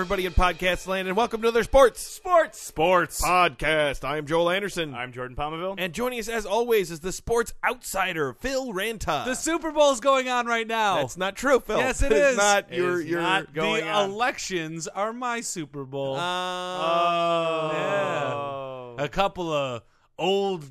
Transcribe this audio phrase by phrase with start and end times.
[0.00, 3.20] Everybody in podcast land, and welcome to another sports sports Sports.
[3.22, 4.02] podcast.
[4.02, 5.74] I'm Joel Anderson, I'm Jordan Palmaville.
[5.76, 9.26] and joining us as always is the sports outsider Phil Ranta.
[9.26, 10.96] The Super Bowl is going on right now.
[10.96, 11.76] That's not true, Phil.
[11.76, 12.00] Yes.
[12.36, 13.20] Not It your is your.
[13.20, 14.10] not going the on.
[14.10, 16.16] elections are my Super Bowl.
[16.16, 16.20] Uh,
[17.72, 18.96] Oh.
[18.98, 19.82] a couple of
[20.18, 20.64] old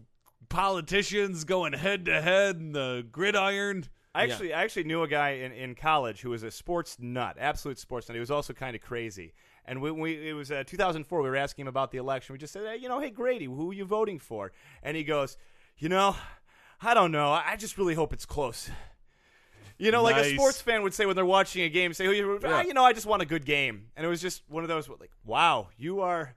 [0.49, 3.85] politicians going head to head in the gridiron.
[4.19, 7.37] I actually, I actually knew a guy in, in college who was a sports nut,
[7.39, 8.15] absolute sports nut.
[8.15, 9.33] He was also kind of crazy.
[9.65, 12.33] And when we, it was uh, 2004, we were asking him about the election.
[12.33, 14.51] We just said, hey, you know, hey Grady, who are you voting for?
[14.83, 15.37] And he goes,
[15.77, 16.15] you know,
[16.81, 17.31] I don't know.
[17.31, 18.69] I just really hope it's close.
[19.77, 22.11] You know, like a sports fan would say when they're watching a game, say, "Who
[22.11, 24.63] you- ah, you know, I just want a good game." And it was just one
[24.63, 26.35] of those, like, wow, you are,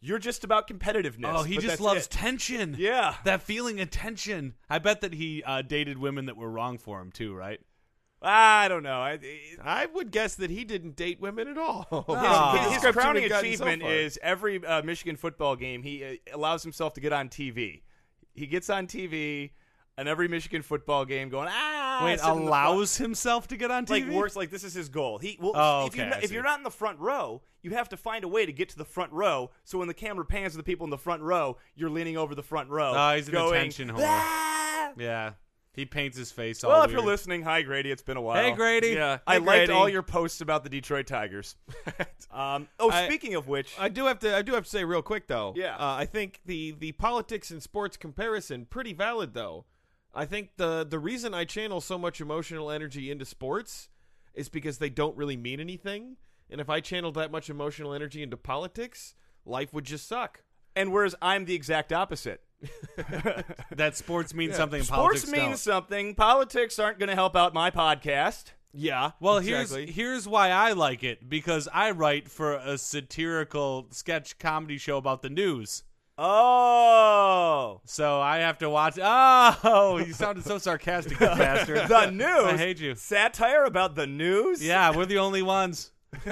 [0.00, 1.32] you're just about competitiveness.
[1.34, 2.10] Oh, he but just loves it.
[2.10, 2.76] tension.
[2.78, 3.14] Yeah.
[3.24, 4.54] That feeling of tension.
[4.68, 7.60] I bet that he uh, dated women that were wrong for him, too, right?
[8.22, 9.00] I don't know.
[9.00, 9.18] I,
[9.62, 11.86] I would guess that he didn't date women at all.
[12.08, 12.56] Ah.
[12.64, 16.14] his, His his crowning we've so achievement is every uh, Michigan football game he uh,
[16.34, 17.82] allows himself to get on TV.
[18.34, 19.50] He gets on TV
[19.98, 22.02] on every Michigan football game, going ah.
[22.04, 24.04] Wait, sitting in the allows himself to get on front.
[24.04, 24.08] TV?
[24.08, 25.18] like works like this is his goal.
[25.18, 27.70] He well, Oh, if, you're okay, not, if you're not in the front row, you
[27.70, 29.50] have to find a way to get to the front row.
[29.64, 32.34] So when the camera pans to the people in the front row, you're leaning over
[32.34, 32.92] the front row.
[32.94, 34.00] Oh, he's an attention whore.
[34.00, 35.32] "Ah!" Yeah.
[35.72, 37.00] He paints his face all Well, if weird.
[37.00, 37.90] you're listening, hi Grady.
[37.90, 38.42] It's been a while.
[38.42, 38.88] Hey, Grady.
[38.92, 39.18] Yeah.
[39.26, 39.72] I Hey, liked Grady.
[39.72, 41.54] all your posts about the Detroit Tigers.
[42.30, 44.34] um, oh, I- speaking of which, I do have to.
[44.34, 45.52] I do have to say real quick though.
[45.56, 45.76] Yeah.
[45.76, 49.64] Uh, I think the the politics and sports comparison pretty valid though.
[50.16, 53.90] I think the the reason I channel so much emotional energy into sports
[54.34, 56.16] is because they don't really mean anything.
[56.50, 60.42] And if I channeled that much emotional energy into politics, life would just suck.
[60.74, 62.40] and whereas I'm the exact opposite.
[63.70, 65.74] that sports means something Sports politics means don't.
[65.74, 66.14] something.
[66.14, 68.52] Politics aren't going to help out my podcast.
[68.72, 69.12] Yeah.
[69.20, 69.84] Well, exactly.
[69.84, 74.96] here's here's why I like it because I write for a satirical sketch comedy show
[74.96, 75.82] about the news.
[76.18, 78.98] Oh, So I have to watch.
[79.02, 81.88] Oh, you sounded so sarcastic, you bastard.
[81.88, 82.44] the news.
[82.46, 82.94] I hate you.
[82.94, 84.62] Satire about the news.
[84.64, 85.92] Yeah, we're the only ones.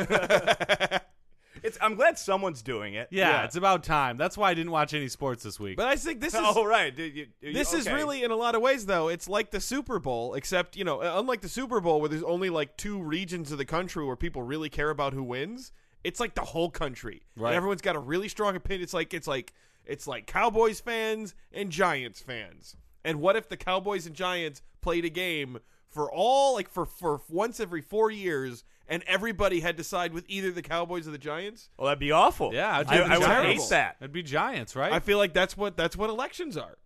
[1.62, 1.76] it's.
[1.80, 3.08] I'm glad someone's doing it.
[3.10, 4.16] Yeah, it's about time.
[4.16, 5.76] That's why I didn't watch any sports this week.
[5.76, 6.94] but I think this is Oh right.
[6.94, 7.94] Did you- you- This is okay.
[7.94, 11.02] really, in a lot of ways, though, it's like the Super Bowl, except, you know,
[11.02, 14.16] uh, unlike the Super Bowl where there's only like two regions of the country where
[14.16, 17.22] people really care about who wins, it's like the whole country.
[17.36, 17.50] Right.
[17.50, 18.82] And everyone's got a really strong opinion.
[18.82, 19.52] It's like, it's like,
[19.86, 22.76] it's like Cowboys fans and Giants fans.
[23.04, 25.58] And what if the Cowboys and Giants played a game
[25.90, 30.24] for all, like, for, for once every four years, and everybody had to side with
[30.28, 31.70] either the Cowboys or the Giants?
[31.78, 32.52] Well, that'd be awful.
[32.52, 33.96] yeah, it'd I, I would hate that.
[34.00, 34.92] It'd be Giants, right?
[34.92, 36.78] I feel like that's what that's what elections are.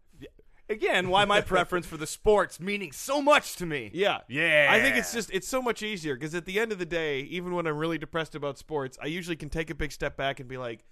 [0.71, 3.91] Again, why my preference for the sports meaning so much to me.
[3.95, 4.19] Yeah.
[4.29, 4.69] Yeah.
[4.71, 7.21] I think it's just it's so much easier because at the end of the day,
[7.21, 10.41] even when I'm really depressed about sports, I usually can take a big step back
[10.41, 10.85] and be like,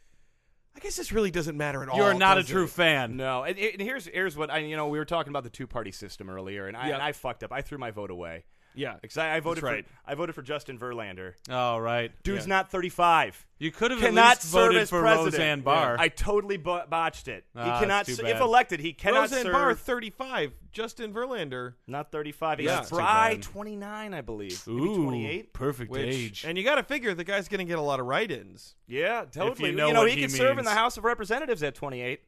[0.77, 1.97] I guess this really doesn't matter at all.
[1.97, 2.71] You're not a true it?
[2.71, 3.17] fan.
[3.17, 5.67] No, and, and here's here's what I you know we were talking about the two
[5.67, 6.95] party system earlier, and I Yeah.
[6.95, 7.53] and I fucked up.
[7.53, 8.45] I threw my vote away
[8.77, 8.97] Yeah.
[9.01, 9.85] because I, I voted That's right.
[9.87, 11.33] for I voted for Justin Verlander.
[11.51, 12.13] Oh, right.
[12.23, 12.51] Dude's Yeah.
[12.51, 13.45] not 35.
[13.59, 15.33] You could have at Cannot least serve voted as for president.
[15.35, 15.97] Roseanne Barr.
[15.99, 17.45] I totally bo- botched it.
[17.57, 18.31] Ah, he cannot, too s- bad.
[18.37, 19.53] if elected, he cannot Roseanne serve.
[19.53, 22.61] Barr 35, Justin Verlander, not 35.
[22.61, 22.83] Yeah.
[22.83, 24.63] Fry 29, I believe.
[24.69, 25.53] Ooh, 28.
[25.55, 26.45] perfect which age.
[26.47, 28.75] and you got to figure the guy's going to get a lot of write-ins.
[28.87, 29.73] Yeah, totally.
[29.73, 32.21] know know, what he, he could serve in the House of Representatives at 28.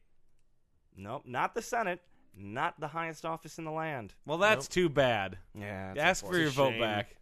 [0.97, 2.01] Nope, not the Senate.
[2.41, 4.13] Not the highest office in the land.
[4.25, 5.37] well, that's too bad.
[5.53, 5.93] Yeah.
[5.97, 7.17] Ask for your vote back.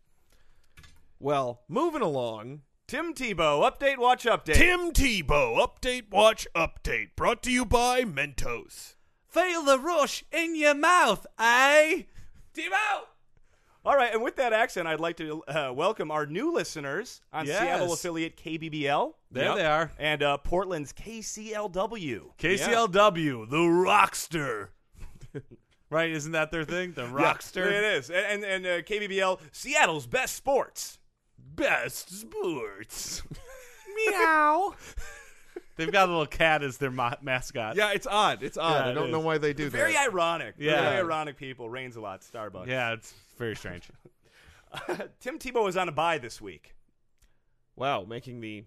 [1.19, 4.53] Well, moving along, Tim Tebow, update, watch, update.
[4.53, 8.93] Tim Tebow update watch update brought to you by Mentos.
[9.27, 12.03] Feel the rush in your mouth, eh?
[12.53, 13.05] Tebow!
[13.83, 17.45] All right, and with that accent, I'd like to uh, welcome our new listeners on
[17.47, 17.59] Yes.
[17.59, 19.55] Seattle affiliate KBBL There Yep.
[19.55, 19.91] they are.
[19.97, 22.35] and uh, Portland's KCLW.
[22.37, 24.69] KCLW, the Rockster.
[25.89, 26.09] right?
[26.09, 26.93] Isn't that their thing?
[26.93, 27.65] The Rockster.
[27.65, 30.99] It is, and and, and uh, KBBL, Seattle's best sports.
[31.55, 33.23] Best sports.
[33.95, 34.75] Meow.
[35.75, 37.75] They've got a little cat as their ma- mascot.
[37.75, 38.41] Yeah, it's odd.
[38.41, 38.71] It's odd.
[38.71, 39.97] Yeah, I it don't know why they do Very that.
[39.99, 40.55] Very ironic.
[40.57, 40.81] Yeah.
[40.81, 41.69] Very ironic people.
[41.69, 42.21] Rains a lot.
[42.21, 42.65] Starbucks.
[42.65, 43.87] Yeah, it's very strange.
[45.19, 46.75] Tim Tebow is on a bye this week.
[47.75, 48.65] Wow, making the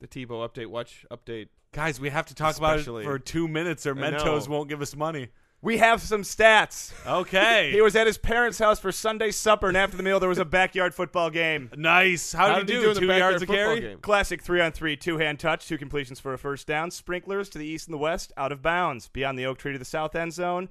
[0.00, 1.48] the Tebow update watch update.
[1.72, 4.96] Guys, we have to talk about it for two minutes, or Mentos won't give us
[4.96, 5.28] money.
[5.62, 6.92] We have some stats.
[7.06, 7.72] Okay.
[7.72, 10.38] He was at his parents' house for Sunday supper, and after the meal, there was
[10.38, 11.70] a backyard football game.
[11.76, 12.32] nice.
[12.32, 12.94] How, How did did you he do?
[12.94, 13.80] do Two backyard yards of football carry?
[13.80, 13.98] game?
[13.98, 16.90] Classic three on three, two hand touch, two completions for a first down.
[16.90, 19.08] Sprinklers to the east and the west, out of bounds.
[19.08, 20.68] Beyond the oak tree to the south end zone.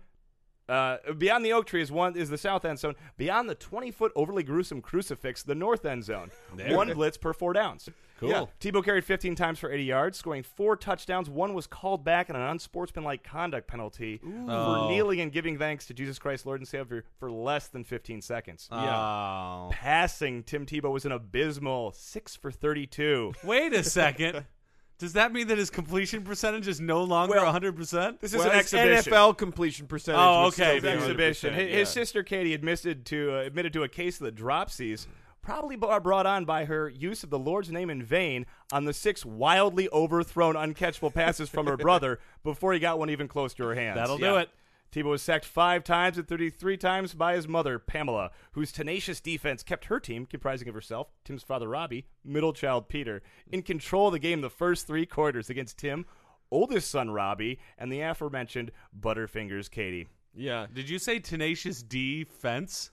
[0.69, 2.95] Uh, beyond the oak tree is one is the south end zone.
[3.17, 6.31] Beyond the twenty foot overly gruesome crucifix, the north end zone.
[6.55, 6.75] There.
[6.75, 7.89] One blitz per four downs.
[8.19, 8.29] Cool.
[8.29, 8.45] Yeah.
[8.61, 11.29] Tebow carried 15 times for 80 yards, scoring four touchdowns.
[11.29, 14.85] One was called back on an unsportsmanlike conduct penalty Oh.
[14.85, 18.21] for kneeling and giving thanks to Jesus Christ, Lord and Savior, for less than 15
[18.21, 18.69] seconds.
[18.71, 19.69] Oh.
[19.71, 23.33] Passing, Tim Tebow was an abysmal six for 32.
[23.43, 24.45] Wait a second.
[24.97, 28.21] Does that mean that his completion percentage is no longer Well, 100%?
[28.21, 29.11] This is Well, an it's exhibition.
[29.11, 30.21] NFL completion percentage.
[30.23, 31.53] Oh, okay, be His 100%, exhibition.
[31.53, 31.83] His, his yeah.
[31.83, 35.05] sister Katie admitted to uh, admitted to a case of the dropsies,
[35.45, 39.23] probably brought on by her use of the Lord's name in vain on the six
[39.23, 43.75] wildly overthrown uncatchable passes from her brother before he got one even close to her
[43.75, 43.95] hands.
[43.95, 44.49] That'll do it.
[44.91, 49.61] Tebow was sacked five times and 33 times by his mother, Pamela, whose tenacious defense
[49.61, 53.21] kept her team, comprising of herself, Tim's father, Robbie, middle child, Peter,
[53.51, 56.05] in control of the game the first three quarters against Tim,
[56.49, 60.07] oldest son, Robbie, and the aforementioned Butterfingers, Katie.
[60.33, 62.91] Yeah, Did you say Tenacious defense?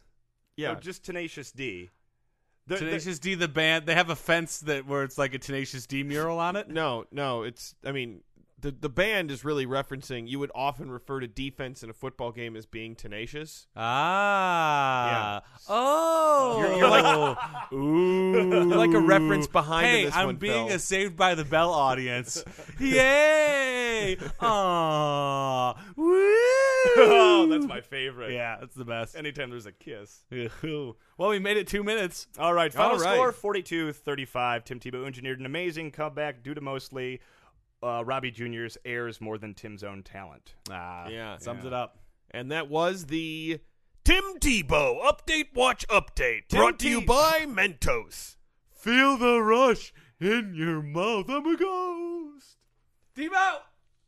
[0.57, 0.73] yeah.
[0.73, 1.91] No, just Tenacious D.
[2.67, 5.39] The- the- Tenacious D, the band, they have a fence that where it's like a
[5.39, 6.69] Tenacious D mural on it.
[6.69, 7.43] no, no.
[7.43, 7.75] It's.
[7.85, 8.23] I mean,
[8.63, 10.29] the the band is really referencing.
[10.29, 13.67] You would often refer to defense in a football game as being tenacious.
[13.77, 15.43] Ah.
[15.69, 16.59] Oh.
[16.61, 17.39] You're- you're like-
[17.73, 18.33] Ooh.
[18.33, 20.77] You're like a reference behind Hey, this I'm one, being Phil.
[20.77, 22.43] a Saved by the Bell audience.
[22.81, 24.17] Yay!
[24.41, 25.77] Aww.
[25.97, 26.07] Woo!
[26.97, 28.33] oh, that's my favorite.
[28.33, 29.17] Yeah, that's the best.
[29.17, 30.23] Anytime there's a kiss.
[30.63, 32.27] well, we made it two minutes.
[32.39, 33.15] All right, final All right.
[33.15, 34.65] score 42 35.
[34.65, 37.21] Tim Tebow engineered an amazing comeback due to mostly
[37.83, 40.55] uh, Robbie Jr.'s heirs more than Tim's own talent.
[40.71, 41.39] Ah, Yeah.
[41.39, 41.69] sums Yeah.
[41.69, 41.99] it up.
[42.31, 43.61] And that was the
[44.05, 48.37] Tim Tebow Update Watch Update, Tim brought to you by Mentos.
[48.75, 51.29] Feel the rush in your mouth.
[51.29, 52.57] I'm a ghost.
[53.17, 53.59] Tebow.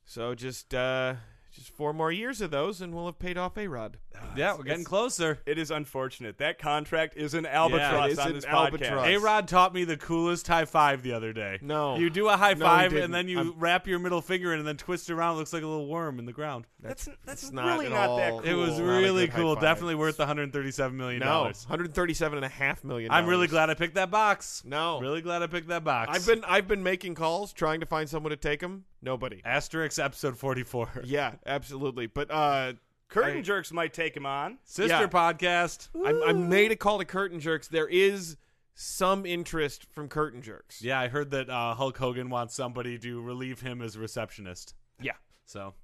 [0.04, 1.14] So just uh
[1.54, 3.98] just four more years of those, and we'll have paid off a Rod.
[4.16, 5.38] Ah, yeah, we're getting closer.
[5.46, 6.38] It is unfortunate.
[6.38, 9.06] That contract is an albatross it is on an this albatross.
[9.06, 9.14] podcast.
[9.14, 11.58] A Rod taught me the coolest high five the other day.
[11.62, 11.96] No.
[11.96, 13.04] You do a high No, he five didn't.
[13.06, 15.34] and then you I'm- wrap your middle finger in and then twist it around.
[15.34, 16.66] It looks like a little worm in the ground.
[16.80, 18.50] That's that's, not really at not that all- cool.
[18.50, 19.54] It was Not a really good high cool.
[19.54, 19.62] five.
[19.62, 21.64] Definitely worth the 137 million No, dollars.
[21.68, 23.10] 137 and a half million.
[23.10, 24.62] I'm really glad I picked that box.
[24.64, 25.00] No.
[25.00, 26.10] really glad I picked that box.
[26.12, 28.84] I've been I've been making calls trying to find someone to take them.
[29.04, 29.42] Nobody.
[29.44, 31.02] Asterix episode 44.
[31.04, 32.06] Yeah, absolutely.
[32.06, 32.72] But uh,
[33.08, 34.58] Curtain I- jerks might take him on.
[34.64, 35.06] Sister Yeah.
[35.06, 35.88] podcast.
[36.04, 37.68] I, I made a call to Curtain Jerks.
[37.68, 38.36] There is
[38.74, 40.82] some interest from Curtain Jerks.
[40.82, 44.74] Yeah, I heard that uh, Hulk Hogan wants somebody to relieve him as receptionist.
[45.00, 45.12] Yeah.
[45.44, 45.74] So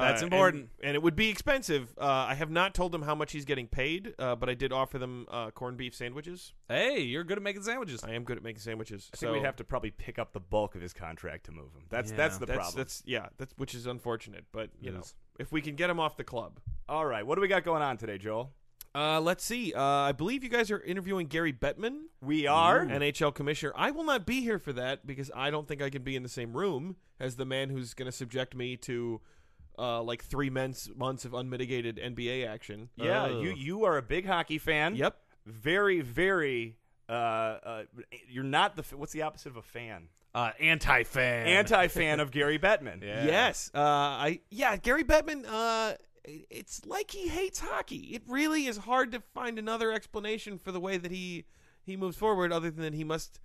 [0.00, 0.70] That's and- important.
[0.82, 1.94] and, it would be expensive.
[1.98, 4.72] Uh, I have not told them how much he's getting paid, uh, but I did
[4.72, 6.52] offer them uh, corned beef sandwiches.
[6.68, 8.02] hey, you're good at making sandwiches.
[8.04, 9.10] I am good at making sandwiches.
[9.14, 11.72] I think we'd have to probably pick up the bulk of his contract to move
[11.74, 11.82] him.
[11.90, 12.16] That's Yeah.
[12.16, 12.76] that's the that's, problem.
[12.76, 13.28] That's yeah.
[13.38, 15.14] That's which is unfortunate, but you It know, is.
[15.38, 16.60] if we can get him off the club.
[16.88, 18.52] All right, what do we got going on today, Joel?
[18.96, 19.72] Uh, let's see.
[19.74, 22.84] Uh, I believe you guys are interviewing Gary Bettman, We are.
[22.86, 23.72] NHL commissioner.
[23.74, 26.22] I will not be here for that because I don't think I can be in
[26.22, 29.20] the same room as the man who's going to subject me to
[29.78, 32.88] uh, like three months months of unmitigated NBA action.
[32.96, 33.40] Yeah, Oh.
[33.40, 34.94] you you are a big hockey fan.
[34.96, 35.16] Yep.
[35.46, 36.76] Very very.
[37.08, 37.82] Uh, uh,
[38.28, 38.96] you're not the.
[38.96, 40.08] What's the opposite of a fan?
[40.34, 41.46] Uh, anti-fan.
[41.46, 43.02] Anti fan of Gary Bettman.
[43.04, 43.24] Yeah.
[43.26, 43.70] Yes.
[43.74, 44.76] Uh, I yeah.
[44.76, 45.44] Gary Bettman.
[45.48, 48.14] Uh, it's like he hates hockey.
[48.14, 51.44] It really is hard to find another explanation for the way that he
[51.84, 53.40] he moves forward, other than that he must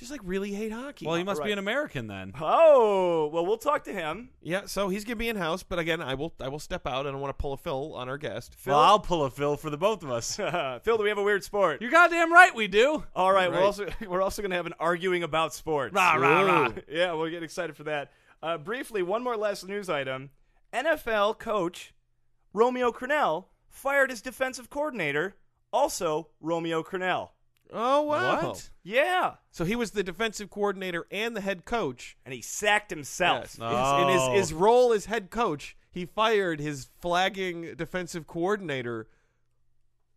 [0.00, 1.06] just like really hate hockey.
[1.06, 2.32] Well, he must be an American then.
[2.40, 4.30] Oh well, we'll talk to him.
[4.40, 7.06] Yeah, so he's gonna be in house, but again, I will I will step out.
[7.06, 8.54] I don't want to pull a Phil on our guest.
[8.54, 8.72] Phil?
[8.72, 10.36] Well, I'll pull a Phil for the both of us.
[10.82, 11.82] Phil, do we have a weird sport?
[11.82, 13.04] You're goddamn right we do.
[13.14, 15.94] All right, we're also we're also going to have an arguing about sports.
[15.94, 16.68] Rah, rah, rah.
[16.68, 16.74] Ooh.
[16.88, 18.10] Yeah, we'll get excited for that.
[18.42, 20.30] Uh, briefly, one more last news item:
[20.72, 21.92] NFL coach
[22.54, 25.36] Romeo Crennel fired his defensive coordinator,
[25.72, 27.30] also Romeo Crennel.
[27.72, 28.48] Oh wow!
[28.48, 28.70] What?
[28.82, 32.16] Yeah, So he was the defensive coordinator and the head coach.
[32.24, 33.42] and he sacked himself.
[33.42, 33.58] Yes.
[33.60, 34.02] Oh.
[34.02, 34.32] In his, oh.
[34.32, 39.08] his role as head coach, he fired his flagging defensive coordinator,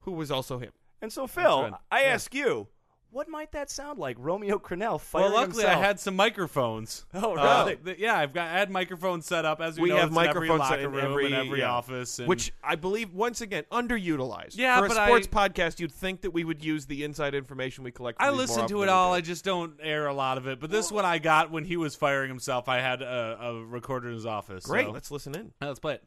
[0.01, 0.72] who was also him.
[1.01, 1.74] And so, Phil, right.
[1.91, 2.67] I ask you,
[3.13, 4.17] What might that sound like?
[4.20, 7.05] Romeo Crennel Well, firing luckily I had some microphones.
[7.13, 7.75] Oh, Uh, really?
[7.77, 10.17] th- yeah, I've got I had microphones set up as we, We know have it's
[10.17, 11.72] in every microphones locker in room every- and every yeah.
[11.72, 14.58] office, and Which I believe, once again, underutilized.
[14.58, 17.36] Yeah, for a but sports I- podcast, you'd think that we would use the inside
[17.36, 18.17] information we collect.
[18.20, 19.12] From I these more listen often to than it we all.
[19.12, 19.15] do.
[19.17, 20.60] I just don't air a lot of it.
[20.60, 22.67] But this one I got when he was firing himself.
[22.67, 24.65] I had a, a recorder in his office.
[24.65, 24.88] Great.
[24.88, 25.51] so- Let's listen in.
[25.62, 26.03] Yeah, let's play it.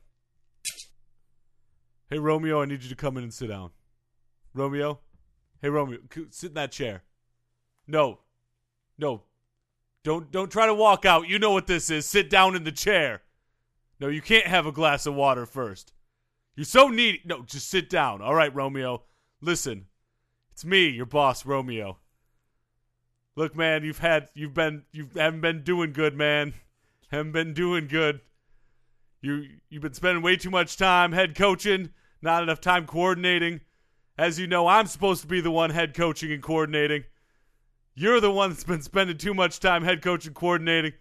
[2.11, 3.71] Hey Romeo, I need you to come in and sit down.
[4.55, 5.01] Romeo,
[5.61, 5.99] hey Romeo,
[6.31, 7.03] sit in that chair.
[7.87, 8.21] No,
[8.99, 9.23] no,
[10.03, 11.29] don't don't try to walk out.
[11.29, 12.07] You know what this is.
[12.07, 13.23] Sit down in the chair.
[13.99, 15.93] No, you can't have a glass of water first.
[16.55, 17.23] You're so needy.
[17.25, 18.23] No, just sit down.
[18.23, 19.03] All right, Romeo.
[19.41, 19.87] Listen,
[20.53, 21.99] it's me, your boss, Romeo.
[23.37, 26.55] Look, man, you've had you've been you haven't been doing good, man.
[27.11, 28.21] Haven't been doing good.
[29.21, 31.91] You you've been spending way too much time head coaching,
[32.23, 33.61] not enough time coordinating.
[34.19, 37.05] As you know, I'm supposed to be the one head coaching and coordinating.
[37.95, 40.93] You're the one that's been spending too much time head coaching and coordinating.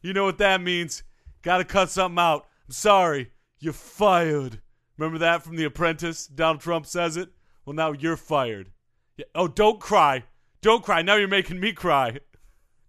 [0.00, 1.02] You know what that means.
[1.42, 2.46] Got to cut something out.
[2.66, 3.30] I'm sorry.
[3.58, 4.60] You're fired.
[4.96, 6.26] Remember that from The Apprentice?
[6.26, 7.30] Donald Trump says it.
[7.64, 8.70] Well, now you're fired.
[9.16, 9.26] Yeah.
[9.34, 10.24] Oh, don't cry.
[10.60, 11.02] Don't cry.
[11.02, 12.18] Now you're making me cry.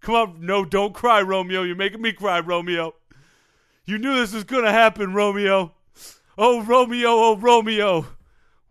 [0.00, 0.36] Come on.
[0.40, 1.62] No, don't cry, Romeo.
[1.62, 2.94] You're making me cry, Romeo.
[3.84, 5.74] You knew this was going to happen, Romeo.
[6.36, 8.06] Oh, Romeo, oh, Romeo.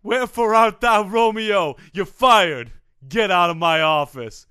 [0.06, 1.74] Wherefore art thou, Romeo?
[1.92, 2.70] You're fired.
[3.08, 4.46] Get out of my office.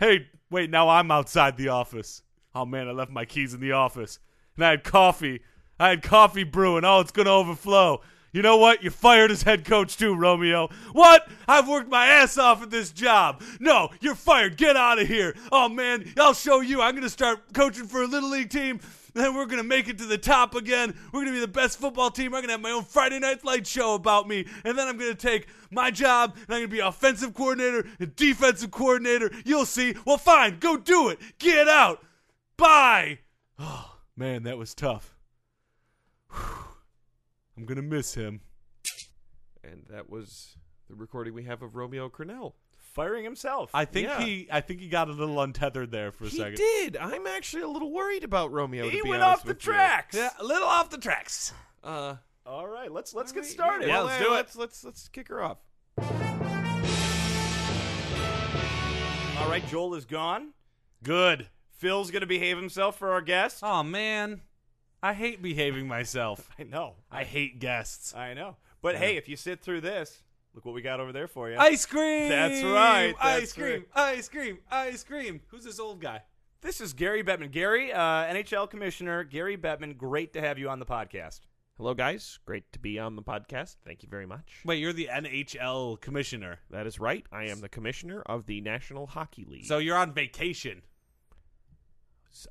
[0.00, 2.22] Hey, wait, now I'm outside the office.
[2.52, 4.18] Oh, man, I left my keys in the office.
[4.56, 5.42] And I had coffee.
[5.78, 6.84] I had coffee brewing.
[6.84, 8.00] Oh, it's going to overflow.
[8.32, 8.82] You know what?
[8.82, 10.68] You're fired as head coach too, Romeo.
[10.90, 11.28] What?
[11.46, 13.40] I've worked my ass off at this job.
[13.60, 14.56] No, you're fired.
[14.56, 15.34] Get out of here.
[15.50, 16.82] Oh man, I'll show you.
[16.82, 18.80] I'm gonna start coaching for a little league team.
[19.18, 20.94] And then we're gonna make it to the top again.
[21.10, 22.32] We're gonna be the best football team.
[22.36, 24.46] I'm gonna have my own Friday night light show about me.
[24.62, 28.70] And then I'm gonna take my job and I'm gonna be offensive coordinator and defensive
[28.70, 29.32] coordinator.
[29.44, 29.96] You'll see.
[30.06, 30.60] Well, fine.
[30.60, 31.18] Go do it.
[31.40, 32.00] Get out.
[32.56, 33.18] Bye.
[33.58, 35.16] Oh man, that was tough.
[36.30, 38.42] I'm gonna miss him.
[39.64, 40.54] And that was
[40.88, 42.52] the recording we have of Romeo Crennel.
[42.88, 43.70] Firing himself.
[43.74, 44.20] I think Yeah.
[44.20, 46.56] he I think he got a little untethered there for a He second.
[46.56, 46.96] did.
[46.96, 48.84] I'm actually a little worried about Romeo.
[48.84, 49.72] to he be went honest off the with you.
[49.72, 50.16] tracks.
[50.16, 51.52] Yeah, a little off the tracks.
[51.84, 52.16] Uh,
[52.46, 53.88] All right, let's let's get started.
[53.88, 54.36] Yeah, let's do it.
[54.36, 55.58] Let's let's let's kick her off.
[59.38, 60.52] All right, Joel is gone.
[61.02, 61.48] Good.
[61.70, 63.60] Phil's gonna behave himself for our guest.
[63.62, 64.42] Oh man.
[65.02, 66.48] I hate behaving myself.
[66.58, 66.94] I know.
[67.10, 68.14] I hate guests.
[68.14, 68.56] I know.
[68.82, 70.22] But hey, if you sit through this,
[70.58, 71.56] look what we got over there for you.
[71.56, 72.28] Ice cream.
[72.28, 73.84] That's right, ice that's cream.
[73.94, 74.58] Ice cream.
[74.68, 75.40] Ice cream.
[75.50, 76.22] Who's this old guy?
[76.62, 77.52] This is Gary Bettman.
[77.52, 79.96] Gary, uh, NHL Commissioner Gary Bettman.
[79.96, 81.42] Great to have you on the podcast.
[81.76, 82.40] Hello, guys.
[82.44, 83.76] Great to be on the podcast.
[83.84, 84.62] Thank you very much.
[84.64, 86.58] Wait, you're the NHL commissioner.
[86.70, 87.24] That is right.
[87.30, 89.66] I am the commissioner of the National Hockey League.
[89.66, 90.82] So you're on vacation.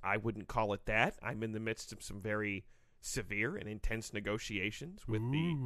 [0.02, 1.16] I wouldn't call it that.
[1.22, 2.64] I'm in the midst of some very
[3.02, 5.58] severe and intense negotiations with the.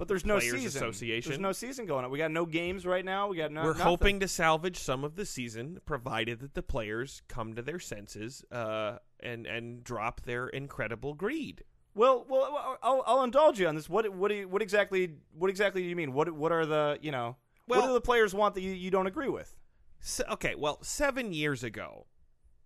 [0.00, 0.82] But there's no Players season.
[0.82, 1.28] Association.
[1.30, 2.10] There's no season going on.
[2.10, 3.28] We got no games right now.
[3.28, 3.62] We got no.
[3.62, 3.82] We're nothing.
[3.84, 8.42] hoping to salvage some of the season, provided that the players come to their senses
[8.50, 11.64] uh, and and drop their incredible greed.
[11.94, 13.90] Well, well, I'll, I'll indulge you on this.
[13.90, 16.12] What, what, do you, what exactly, what exactly do you mean?
[16.12, 18.92] What, what are the, you know, well, what do the players want that you, you
[18.92, 19.56] don't agree with?
[19.98, 22.06] So, okay, well, seven years ago,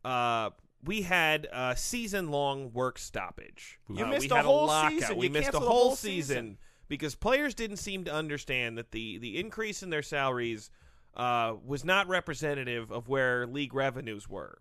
[0.05, 0.51] uh,
[0.85, 3.81] we had a season-long work stoppage.
[3.89, 4.93] You Uh, missed we a whole lockout.
[4.93, 5.17] season.
[5.17, 6.59] We You missed a a whole whole season, season.
[6.95, 10.71] Because players didn't seem to understand that the the increase in their salaries
[11.17, 14.59] uh, was not representative of where league revenues were.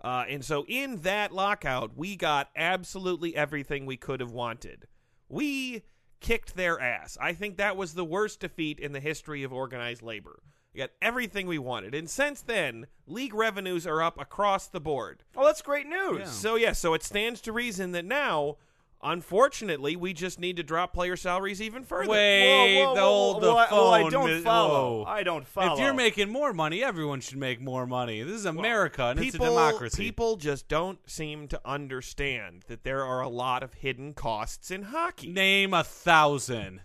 [0.00, 4.86] Uh, and so, in that lockout, we got absolutely everything we could have wanted.
[5.28, 5.84] We
[6.20, 7.16] kicked their ass.
[7.20, 10.42] I think that was the worst defeat in the history of organized labor.
[10.74, 11.94] We got everything we wanted.
[11.94, 15.22] And since then, league revenues are up across the board.
[15.36, 16.20] Oh, that's great news.
[16.20, 16.26] Yeah.
[16.26, 18.56] So, yeah, so it stands to reason that now,
[19.02, 22.08] unfortunately, we just need to drop player salaries even further.
[22.10, 23.78] Wait, Whoa, whoa, whoa, hold whoa, the whoa, I- phone.
[23.78, 24.98] whoa, I don't follow.
[24.98, 25.04] whoa.
[25.10, 25.72] I don't follow.
[25.74, 28.22] If you're making more money, everyone should make more money.
[28.22, 30.02] This is America, and it's a democracy.
[30.02, 34.82] People just don't seem to understand that there are a lot of hidden costs in
[34.82, 35.28] hockey.
[35.28, 36.80] Name a thousand.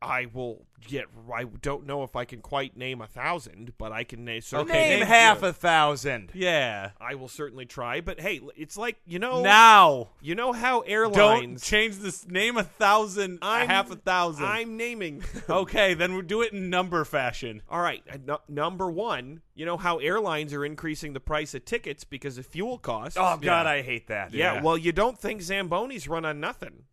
[0.00, 1.06] I will get.
[1.32, 4.42] I don't know if I can quite name a thousand, but I can name.
[4.52, 6.30] Okay, name name- half a thousand.
[6.34, 6.90] Yeah.
[7.00, 8.00] I will certainly try.
[8.00, 9.42] But hey, it's like you know.
[9.42, 10.10] Now.
[10.20, 12.28] you know how airlines Don't change this.
[12.28, 13.38] Name a thousand.
[13.42, 14.44] a I'm- half a thousand.
[14.44, 15.24] I'm naming.
[15.50, 17.62] okay, then we'll do it in number fashion.
[17.68, 18.02] All right.
[18.48, 22.78] number one, you know how airlines are increasing the price of tickets because of fuel
[22.78, 23.16] costs.
[23.16, 23.62] Oh God, Yeah.
[23.64, 24.32] I hate that.
[24.32, 24.62] Yeah, Yeah.
[24.62, 26.84] well, you don't think Zambonis run on nothing.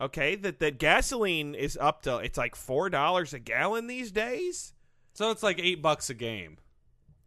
[0.00, 4.72] Okay, that that gasoline is up to it's like four dollars a gallon these days.
[5.12, 6.58] So it's like eight bucks a game.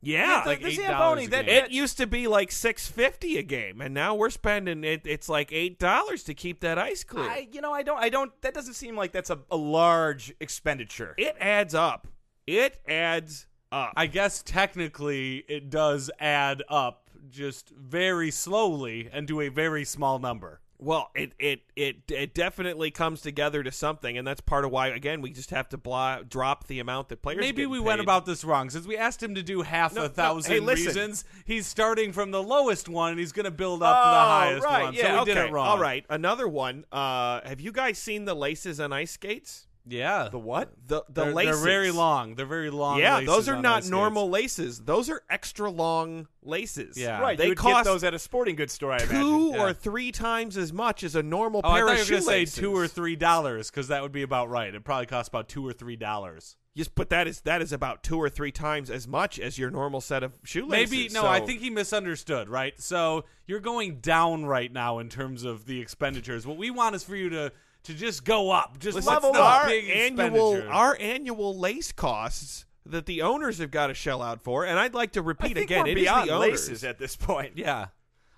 [0.02, 1.48] Yeah, the, like the $8 Zamboni, that.
[1.48, 5.02] It used to be like six fifty a game, and now we're spending it.
[5.06, 7.30] It's like eight dollars to keep that ice clear.
[7.30, 8.32] I, you know, I don't, I don't.
[8.42, 11.16] That doesn't seem like that's a, a large expenditure.
[11.18, 12.08] it adds up.
[12.46, 13.94] It adds up.
[13.96, 20.20] I guess technically it does add up just very slowly and to a very small
[20.20, 20.60] number.
[20.84, 24.88] Well, it, it it it definitely comes together to something, and that's part of why
[24.88, 27.40] again we just have to blah, drop the amount that players.
[27.40, 28.70] Maybe we went about this wrong.
[28.70, 32.12] Since we asked him to do half No, no, a thousand hey, reasons, he's starting
[32.12, 34.84] from the lowest one and he's going to build up to the Oh, highest right,
[34.84, 34.94] one.
[34.94, 35.68] yeah, so we okay, did it wrong.
[35.68, 36.86] All right, another one.
[36.92, 39.68] Uh, have you guys seen the laces on ice skates?
[39.88, 40.30] Yeah.
[40.32, 40.72] the what?
[40.88, 41.62] The the they're, laces.
[41.62, 42.36] they're very long.
[42.36, 43.00] They're very long.
[43.00, 43.92] Yeah, laces those are not ice skates.
[43.92, 44.80] normal laces.
[44.80, 46.98] Those are extra long laces.
[46.98, 47.20] Yeah.
[47.20, 48.92] Right, they you would cost get those at a sporting goods store.
[48.94, 49.16] I imagine.
[49.22, 49.62] two Yeah.
[49.64, 52.20] or three times as much as a normal Oh, I pair thought of you were
[52.20, 52.56] going to say shoelaces.
[52.56, 54.74] two or three dollars because that would be about right.
[54.74, 56.56] It probably costs about two or three dollars.
[56.76, 59.70] Just but that is that is about two or three times as much as your
[59.70, 60.90] normal set of shoelaces.
[60.92, 61.22] Maybe no.
[61.22, 62.50] so- I think he misunderstood.
[62.50, 62.74] Right.
[62.82, 66.48] So you're going down right now in terms of the expenditures.
[66.48, 67.52] What we want is for you to
[67.84, 68.80] to just go up.
[68.80, 73.72] Just Listen, level the our big annual our annual lace costs that the owners have
[73.72, 76.38] got to shell out for, and I'd like to repeat again, it is the owners.
[76.38, 77.54] laces at this point.
[77.58, 77.88] Yeah.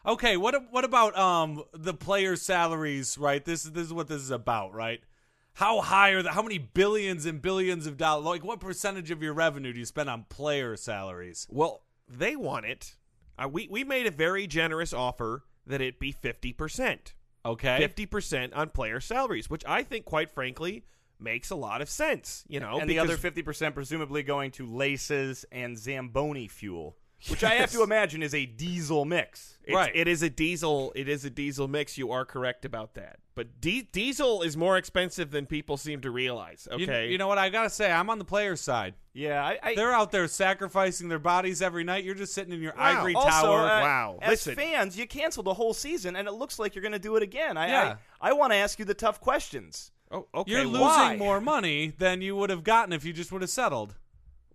[0.05, 0.37] Okay.
[0.37, 3.17] What what about um the players' salaries?
[3.17, 3.43] Right.
[3.43, 4.73] This this is what this is about.
[4.73, 5.01] Right.
[5.53, 8.25] How high are the how many billions and billions of dollars?
[8.25, 11.47] Like what percentage of your revenue do you spend on player salaries?
[11.49, 12.95] Well, they want it.
[13.37, 17.13] Uh, we we made a very generous offer that it be fifty percent.
[17.45, 17.77] Okay.
[17.77, 20.85] fifty percent on player salaries, which I think, quite frankly,
[21.19, 22.43] makes a lot of sense.
[22.47, 26.97] You know, and the other fifty percent presumably going to laces and Zamboni fuel,
[27.29, 29.57] which I have to imagine is a diesel mix.
[29.63, 29.91] it's- Right.
[29.95, 30.91] it is a diesel.
[30.95, 31.97] It is a diesel mix.
[31.97, 33.17] You are correct about that.
[33.33, 36.67] But di- diesel is more expensive than people seem to realize.
[36.71, 37.37] Okay, You, know what?
[37.39, 38.93] I gotta say, I'm on the players' side.
[39.13, 42.03] Yeah, I, I They're out there sacrificing their bodies every night.
[42.03, 42.99] You're just sitting in your Wow.
[42.99, 43.59] ivory also, tower.
[43.61, 44.19] uh, Wow.
[44.21, 44.55] As Listen.
[44.55, 47.23] fans, you canceled the whole season, and it looks like you're going to do it
[47.23, 47.57] again.
[47.57, 47.95] I, Yeah.
[48.21, 49.91] I, I want to ask you the tough questions.
[50.11, 50.51] Oh, okay.
[50.51, 51.15] You're losing why?
[51.17, 53.95] more money than you would have gotten if you just would have settled.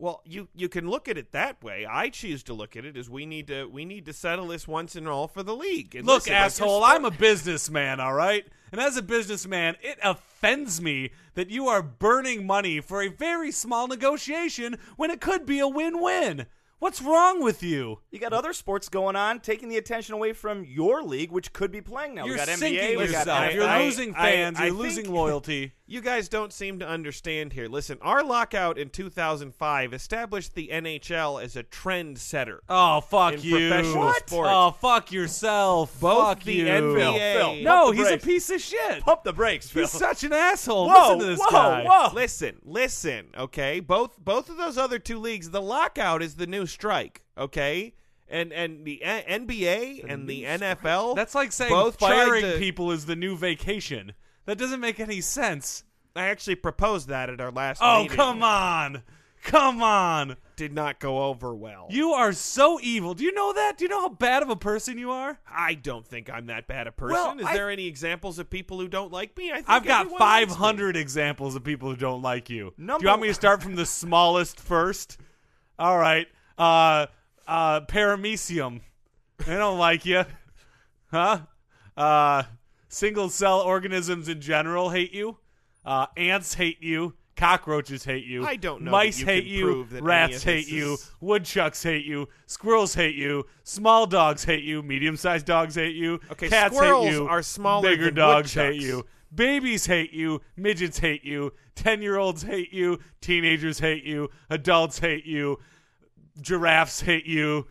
[0.00, 1.86] Well, you you can look at it that way.
[1.88, 4.66] I choose to look at it as we need to we need to settle this
[4.66, 5.94] once and all for the league.
[5.94, 8.46] And Look, listen, asshole, I'm a businessman, all right?
[8.72, 13.52] And as a businessman, it offends me that you are burning money for a very
[13.52, 16.46] small negotiation when it could be a win win.
[16.78, 17.98] What's wrong with you?
[18.10, 21.70] You got other sports going on, taking the attention away from your league, which could
[21.70, 22.24] be playing now.
[22.24, 23.52] You're we got sinking NBA, we got yourself.
[23.54, 24.58] You're I- losing fans.
[24.58, 25.72] I you're think- losing loyalty.
[25.90, 27.66] You guys don't seem to understand here.
[27.66, 32.62] Listen, our lockout in 2005 established the NHL as a trend setter.
[32.68, 33.70] Oh, fuck you.
[33.70, 34.28] What?
[34.28, 34.30] sports.
[34.52, 35.98] Oh, fuck yourself.
[35.98, 36.66] Both fuck the you.
[36.66, 37.12] NBA Phil,
[37.54, 39.02] Phil, No, the he's a piece of shit.
[39.02, 39.82] Pump the brakes, Phil.
[39.82, 40.86] He's such an asshole.
[40.88, 41.84] whoa, Listen to this whoa, guy.
[41.84, 42.14] whoa.
[42.14, 43.80] Listen, listen, okay?
[43.80, 47.94] Both both of those other two leagues, the lockout is the new strike, okay?
[48.28, 53.06] And and the NBA and the NFL That's like saying both firing to- people is
[53.06, 54.12] the new vacation.
[54.50, 55.84] That doesn't make any sense.
[56.16, 58.16] I actually proposed that at our last Oh, meeting.
[58.16, 59.04] come on.
[59.44, 60.36] Come on.
[60.56, 61.86] Did not go over well.
[61.88, 63.14] You are so evil.
[63.14, 63.78] Do you know that?
[63.78, 65.38] Do you know how bad of a person you are?
[65.48, 67.12] I don't think I'm that bad a person.
[67.14, 69.52] Well, Is I- there any examples of people who don't like me?
[69.52, 70.54] I think I've got everyone likes me.
[70.56, 72.74] 500 examples of people who don't like you.
[72.76, 75.16] Do Number- you want me to start from the smallest first?
[75.78, 76.26] All right.
[76.58, 77.06] Uh,
[77.46, 78.80] uh, paramecium.
[79.46, 80.24] They don't like you.
[81.12, 81.38] Huh?
[81.96, 82.42] Uh,
[82.90, 85.38] single cell organisms in general hate you.
[85.84, 87.14] Uh, ants hate you.
[87.36, 88.44] Cockroaches hate you.
[88.44, 89.86] I don't know Mice you hate you.
[90.02, 90.94] Rats hate you.
[90.94, 92.28] is- Woodchucks hate you.
[92.44, 93.46] Squirrels hate you.
[93.62, 94.82] Small dogs hate you.
[94.82, 96.20] Medium sized dogs hate you.
[96.30, 97.26] Okay, Cats squirrels hate you.
[97.26, 99.06] are smaller Bigger dogs hate you.
[99.34, 100.42] Babies hate you.
[100.56, 101.54] Midgets hate you.
[101.76, 102.98] Ten year olds hate you.
[103.22, 104.28] Teenagers hate you.
[104.50, 105.58] Adults hate you.
[106.42, 107.68] Giraffes hate you.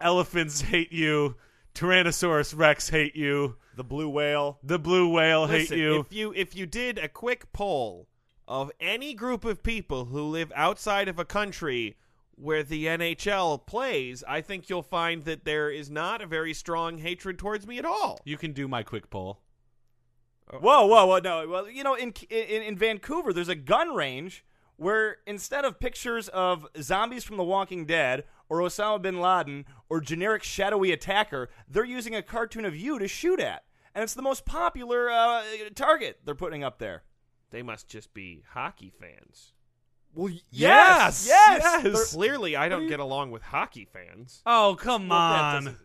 [0.00, 1.36] Elephants hate you.
[1.74, 3.56] Tyrannosaurus Rex hate you.
[3.76, 4.58] the blue whale.
[4.62, 6.00] The blue whale hate you.
[6.00, 8.08] If you if you did a quick poll
[8.46, 11.96] of any group of people who live outside of a country
[12.34, 16.98] where the NHL plays, I think you'll find that there is not a very strong
[16.98, 18.20] hatred towards me at all.
[18.24, 19.40] You can do my quick poll.
[20.52, 20.58] Oh.
[20.58, 21.18] Whoa, whoa, whoa!
[21.18, 24.44] No, well, you know, in in, in Vancouver, there's a gun range
[24.76, 29.98] where instead of pictures of zombies from The Walking Dead or Osama bin Laden or
[30.02, 34.20] generic shadowy attacker, they're using a cartoon of you to shoot at, and it's the
[34.20, 35.42] most popular uh,
[35.74, 37.02] target they're putting up there.
[37.50, 39.52] They must just be hockey fans.
[40.14, 41.82] Well, yes, yes, yes.
[41.82, 44.42] They're- Clearly, I don't get along with hockey fans.
[44.44, 45.64] Oh come Well, that on.
[45.64, 45.78] doesn't-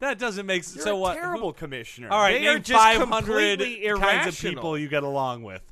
[0.00, 0.76] That doesn't make sense.
[0.76, 1.14] You're so a what?
[1.14, 2.08] terrible Who- commissioner.
[2.10, 3.58] All right, They are name 500
[4.00, 5.62] kinds of people you get along with.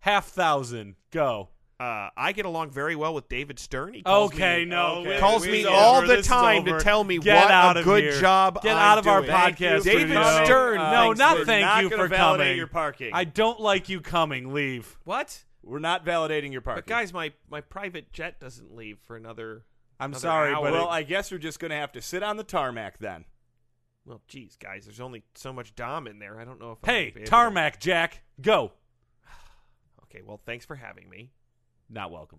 [0.00, 0.94] Half thousand.
[1.10, 1.50] Go.
[1.82, 3.94] Uh, I get along very well with David Stern.
[3.94, 5.18] He calls Okay, me, no, okay.
[5.18, 7.82] calls we- me it's all the This time to tell me Get what out a
[7.82, 8.20] good here.
[8.20, 8.62] job.
[8.62, 9.32] Get I'm out of our doing.
[9.32, 9.82] podcast.
[9.84, 10.44] David studio.
[10.44, 10.78] Stern.
[10.78, 12.56] Uh, No, thanks not thank not you gonna for validate coming.
[12.58, 13.10] your parking.
[13.12, 14.52] I don't like you coming.
[14.52, 14.96] Leave.
[15.04, 15.44] What?
[15.64, 16.82] We're not validating your parking.
[16.86, 19.64] But guys, my my private jet doesn't leave for another.
[19.98, 20.62] I'm Another sorry, hour.
[20.64, 22.98] but well, it- I guess we're just going to have to sit on the tarmac
[22.98, 23.24] then.
[24.04, 26.40] Well, geez, guys, there's only so much Dom in there.
[26.40, 26.78] I don't know if.
[26.82, 28.72] I'm hey, gonna be able to- tarmac, Jack, go.
[30.04, 31.30] Okay, well, thanks for having me.
[31.92, 32.38] Not welcome.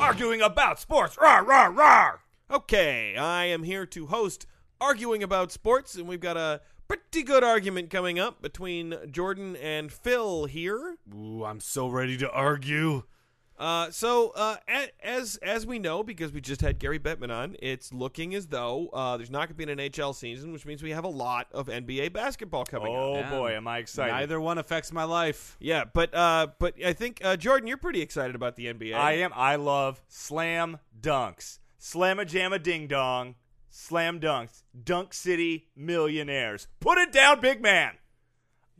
[0.00, 1.16] Arguing about sports.
[1.16, 2.18] Rawr, rawr, rawr.
[2.50, 4.46] Okay, I am here to host
[4.80, 9.92] arguing about sports, and we've got a pretty good argument coming up between Jordan and
[9.92, 10.96] Phil here.
[11.14, 13.02] Ooh, I'm so ready to argue.
[13.58, 14.56] Uh, so uh,
[15.02, 18.88] as as we know, because we just had Gary Bettman on, it's looking as though
[18.92, 21.48] uh, there's not going to be an NHL season, which means we have a lot
[21.52, 23.00] of NBA basketball coming up.
[23.02, 23.30] Oh Yeah.
[23.30, 24.12] boy, am I excited!
[24.12, 25.56] Neither one affects my life.
[25.58, 28.94] Yeah, but uh, but I think uh, Jordan, you're pretty excited about the NBA.
[28.94, 29.32] I am.
[29.34, 31.58] I love slam dunks.
[31.78, 33.34] Slam a jam a ding dong.
[33.70, 34.62] Slam dunks.
[34.84, 36.68] Dunk City millionaires.
[36.80, 37.94] Put it down, big man.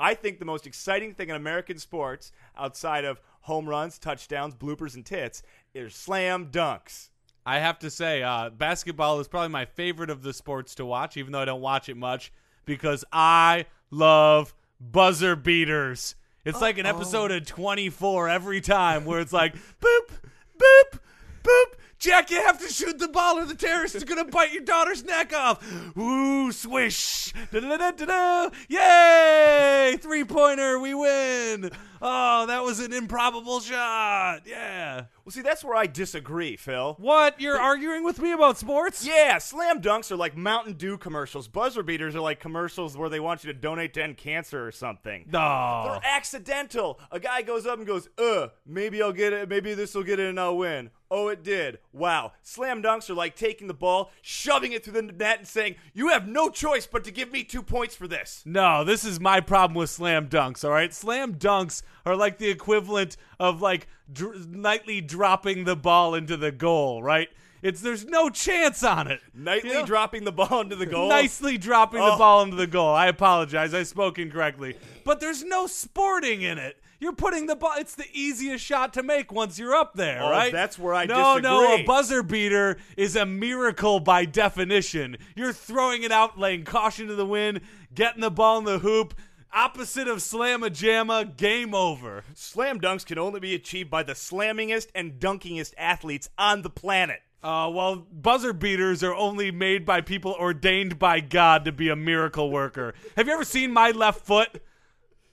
[0.00, 4.94] I think the most exciting thing in American sports, outside of home runs, touchdowns, bloopers,
[4.94, 5.42] and tits,
[5.74, 7.08] is slam dunks.
[7.44, 11.16] I have to say, uh, basketball is probably my favorite of the sports to watch,
[11.16, 12.30] even though I don't watch it much,
[12.66, 16.14] because I love buzzer beaters.
[16.44, 20.10] It's like an episode of 24 every time where it's like, boop,
[20.58, 20.98] boop,
[21.42, 21.74] boop.
[21.98, 24.62] Jack, you have to shoot the ball or the terrorist is going to bite your
[24.62, 25.60] daughter's neck off.
[25.98, 27.32] Ooh, swish.
[27.50, 28.50] Da-da-da-da-da.
[28.68, 29.96] Yay!
[30.00, 31.70] Three pointer, we win.
[32.00, 34.40] Oh, that was an improbable shot.
[34.46, 35.04] Yeah.
[35.24, 36.94] Well, see, that's where I disagree, Phil.
[36.98, 37.40] What?
[37.40, 39.06] You're arguing with me about sports?
[39.06, 41.48] Yeah, slam dunks are like Mountain Dew commercials.
[41.48, 44.72] Buzzer beaters are like commercials where they want you to donate to end cancer or
[44.72, 45.26] something.
[45.30, 45.84] No.
[46.02, 46.98] They're accidental.
[47.10, 49.48] A guy goes up and goes, "Uh, maybe I'll get it.
[49.48, 51.78] Maybe this will get it, and I'll win." Oh, it did.
[51.92, 52.32] Wow.
[52.42, 56.08] Slam dunks are like taking the ball, shoving it through the net, and saying, "You
[56.08, 59.40] have no choice but to give me two points for this." No, this is my
[59.40, 60.92] problem with slam dunks, all right?
[60.92, 66.52] Slam dunks are like the equivalent of like dr- nightly dropping the ball into the
[66.52, 67.28] goal, right?
[67.60, 69.20] It's there's no chance on it.
[69.34, 69.86] Nightly You know?
[69.86, 71.08] dropping the ball into the goal.
[71.08, 72.18] Nicely dropping the Oh.
[72.18, 72.94] ball into the goal.
[72.94, 73.74] I apologize.
[73.74, 74.76] I spoke incorrectly.
[75.04, 76.80] But there's no sporting in it.
[77.00, 77.72] You're putting the ball.
[77.76, 80.52] It's the easiest shot to make once you're up there, Oh, right?
[80.52, 81.60] that's where I no, no.
[81.62, 81.82] disagree.
[81.82, 85.16] A buzzer beater is a miracle by definition.
[85.36, 87.60] You're throwing it out, laying caution to the wind,
[87.94, 89.14] getting the ball in the hoop.
[89.52, 92.22] Opposite of slamma jamma, game over.
[92.34, 97.22] Slam dunks can only be achieved by the slammingest and dunkingest athletes on the planet.
[97.42, 101.96] Uh, well, buzzer beaters are only made by people ordained by God to be a
[101.96, 102.94] miracle worker.
[103.16, 104.62] Have you ever seen my left foot?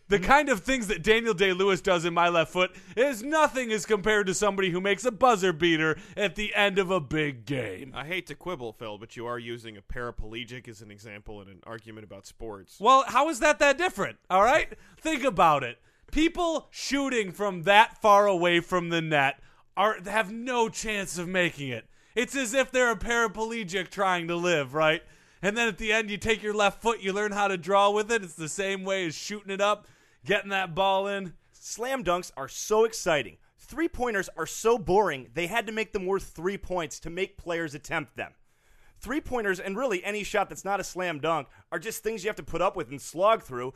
[0.07, 3.71] The kind of things that Daniel Day Lewis does in my left foot is nothing
[3.71, 7.45] as compared to somebody who makes a buzzer beater at the end of a big
[7.45, 7.91] game.
[7.95, 11.47] I hate to quibble, Phil, but you are using a paraplegic as an example in
[11.47, 12.77] an argument about sports.
[12.79, 14.17] Well, how is that that different?
[14.29, 14.71] All right?
[15.01, 15.79] Think about it.
[16.11, 19.39] People shooting from that far away from the net
[19.75, 21.89] are have no chance of making it.
[22.13, 25.01] It's as if they're a paraplegic trying to live, right?
[25.41, 27.89] And then at the end you take your left foot, you learn how to draw
[27.89, 28.23] with it.
[28.23, 29.87] It's the same way as shooting it up,
[30.25, 31.33] getting that ball in.
[31.51, 33.37] Slam dunks are so exciting.
[33.57, 37.37] Three pointers are so boring, they had to make them worth three points to make
[37.37, 38.33] players attempt them.
[38.99, 42.29] Three pointers, and really any shot that's not a slam dunk, are just things you
[42.29, 43.73] have to put up with and slog through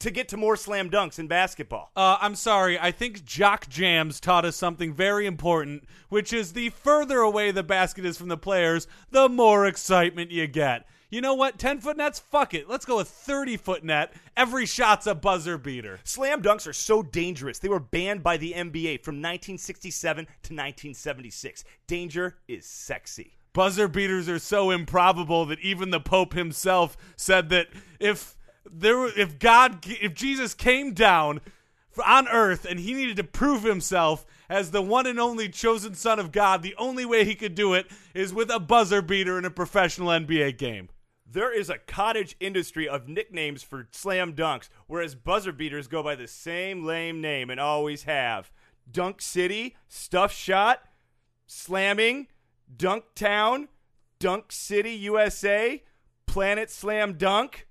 [0.00, 1.90] to get to more slam dunks in basketball.
[1.96, 2.78] Uh, I'm sorry.
[2.78, 7.62] I think Jock Jams taught us something very important, which is the further away the
[7.62, 10.86] basket is from the players, the more excitement you get.
[11.14, 11.60] You know what?
[11.60, 12.18] 10 foot nets?
[12.18, 12.68] Fuck it.
[12.68, 14.12] Let's go with 30 foot net.
[14.36, 16.00] Every shot's a buzzer beater.
[16.02, 21.62] Slam dunks are so dangerous, they were banned by the NBA from 1967 to 1976.
[21.86, 23.36] Danger is sexy.
[23.52, 27.68] Buzzer beaters are so improbable that even the Pope himself said that
[28.00, 28.36] if
[28.68, 31.40] there if God if Jesus came down
[32.04, 36.18] on earth and he needed to prove himself as the one and only chosen son
[36.18, 39.44] of God, the only way he could do it is with a buzzer beater in
[39.44, 40.88] a professional NBA game.
[41.26, 46.14] There is a cottage industry of nicknames for slam dunks, whereas buzzer beaters go by
[46.14, 48.50] the same lame name and always have.
[48.90, 50.82] Dunk City, Stuff Shot,
[51.46, 52.28] Slamming,
[52.76, 53.68] Dunk Town,
[54.18, 55.82] Dunk City, USA,
[56.26, 57.66] Planet Slam Dunk.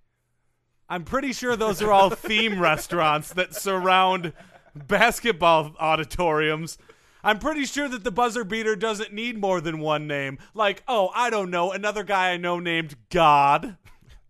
[0.89, 4.33] I'm pretty sure those are all theme restaurants that surround
[4.75, 6.77] basketball auditoriums.
[7.23, 10.38] I'm pretty sure that the buzzer beater doesn't need more than one name.
[10.53, 13.77] Like, oh, I don't know, another guy I know named God.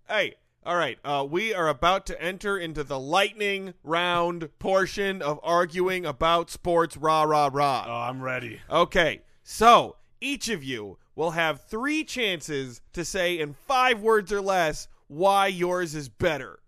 [0.07, 5.39] Hey, All right, uh, we are about to enter into the lightning round portion of
[5.43, 6.95] arguing about sports.
[6.95, 7.85] Rah rah rah.
[7.85, 8.61] Oh, I'm ready.
[8.69, 14.39] Okay, so each of you will have three chances to say in five words or
[14.41, 16.59] less why yours is better.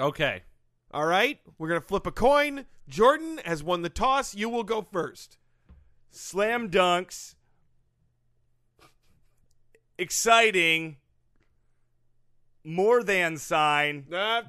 [0.00, 0.42] Okay.
[0.90, 2.64] All right, we're gonna flip a coin.
[2.88, 4.34] Jordan has won the toss.
[4.34, 5.36] You will go first.
[6.10, 7.34] Slam dunks.
[9.98, 10.96] Exciting.
[12.64, 14.04] More than sign.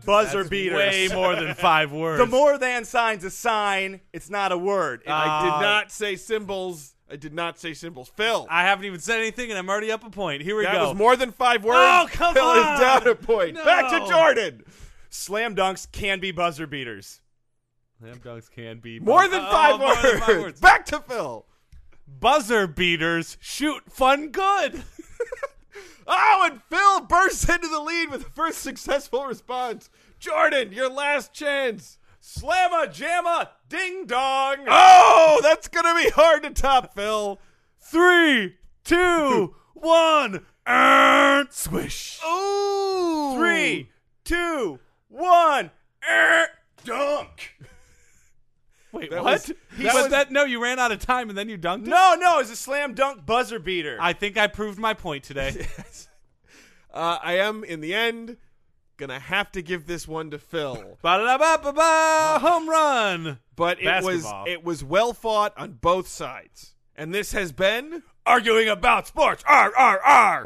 [0.06, 0.78] Buzzer That's beaters.
[0.78, 2.20] Way more than five words.
[2.20, 4.02] The more than sign's a sign.
[4.12, 5.04] It's not a word.
[5.06, 6.96] It- I did Uh, not say symbols.
[7.12, 8.12] I did not say symbols.
[8.16, 10.44] Phil, I haven't even said anything, and I'm already up a point.
[10.44, 10.90] Here we that go.
[10.90, 11.80] was more than five words.
[11.82, 12.74] Oh, come Phil on.
[12.76, 13.56] is down a point.
[13.56, 14.08] Back to No.
[14.10, 14.64] Jordan.
[15.10, 17.20] Slam dunks can be buzzer beaters.
[18.00, 20.60] Slam dogs can be More than Oh, five, more than five words.
[20.62, 21.46] Back to Phil.
[22.08, 24.84] Buzzer beaters shoot fun good.
[26.12, 29.92] Oh, and Phil bursts into the lead with the first successful response.
[30.18, 32.00] Jordan, your last chance.
[32.20, 34.66] Slamma jamma ding dong.
[34.68, 37.40] Oh, that's gonna be hard to top, Phil.
[37.80, 42.20] Three, two, one, and swish.
[42.28, 43.92] Ooh, Three,
[44.24, 45.70] two, one.
[46.10, 46.48] Er,
[46.84, 47.56] dunk.
[48.92, 49.34] Wait, That what?
[49.34, 49.46] was-
[49.78, 50.32] that was- that.
[50.32, 51.90] No, you ran out of time and then you dunked it.
[51.90, 53.98] No, no, it's a slam dunk buzzer beater.
[54.00, 55.68] I think I proved my point today.
[56.92, 58.38] Uh, I am in the end
[58.98, 63.38] gonna have to give this one to Phil, Ba-da-da-ba-ba-ba, home run.
[63.56, 68.70] but it was it was well fought on both sides, and this has been Arguing
[68.70, 69.44] about sports.
[69.48, 70.46] R R R.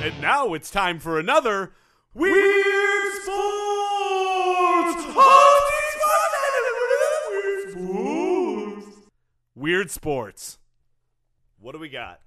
[0.00, 1.72] And now it's time for another
[2.12, 3.54] Weird Sports!
[9.54, 10.58] Weird Sports.
[11.58, 12.20] What do we got?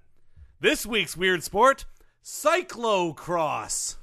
[0.60, 1.84] This week's Weird Sport
[2.24, 3.96] Cyclocross.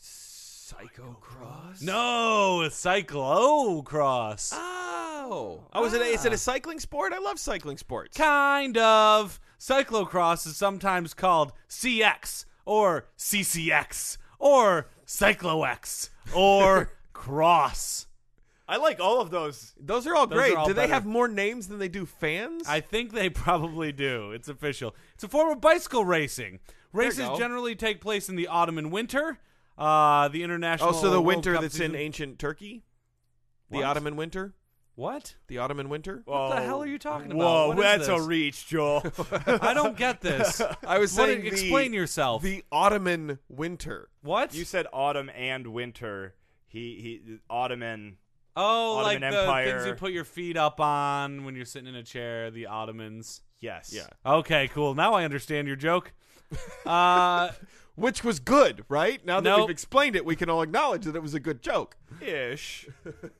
[0.00, 1.82] Cyclocross?
[1.82, 4.52] No, cyclocross.
[4.54, 6.00] Oh, oh, is it?
[6.00, 6.38] A, is it a ah.
[6.38, 7.12] cycling sport?
[7.12, 8.16] I love cycling sports.
[8.16, 9.38] Kind of.
[9.60, 18.06] Cyclocross is sometimes called CX or CCX or CycloX or Cross.
[18.66, 19.74] I like all of those.
[19.78, 20.54] Those are all Those great.
[20.54, 20.94] are all do they better.
[20.94, 22.62] have more names than they do fans?
[22.66, 24.32] I think they probably do.
[24.32, 24.94] It's official.
[25.14, 26.60] It's a form of bicycle racing.
[26.92, 27.36] Races go.
[27.36, 29.38] generally take place in the autumn and winter.
[29.76, 30.90] Uh, the international.
[30.90, 32.82] oh, so the World winter Cup that's season- in ancient Turkey,
[33.70, 33.84] the What?
[33.86, 34.54] Ottoman winter,
[35.00, 35.34] What?
[35.46, 36.20] the Ottoman winter.
[36.26, 37.38] What the hell are you talking about?
[37.38, 39.02] Whoa, What is that's a reach, Joel.
[39.46, 40.60] I don't get this.
[40.86, 42.42] I was What- saying the- explain yourself.
[42.42, 44.10] The Ottoman winter.
[44.22, 44.54] what?
[44.54, 46.34] you said autumn and winter.
[46.66, 48.18] He he Ottoman.
[48.56, 49.64] oh, like Ottoman the Empire.
[49.78, 52.50] things you put your feet up on when you're sitting in a chair.
[52.50, 53.40] The Ottomans.
[53.58, 53.92] Yes.
[53.94, 54.06] Yeah.
[54.24, 54.94] Okay, cool.
[54.94, 56.12] Now I understand your joke.
[56.86, 57.52] Uh,
[57.94, 59.24] Which was good, right?
[59.24, 59.60] Now that Nope.
[59.60, 61.96] we've explained it, we can all acknowledge that it was a good joke.
[62.20, 62.88] Ish.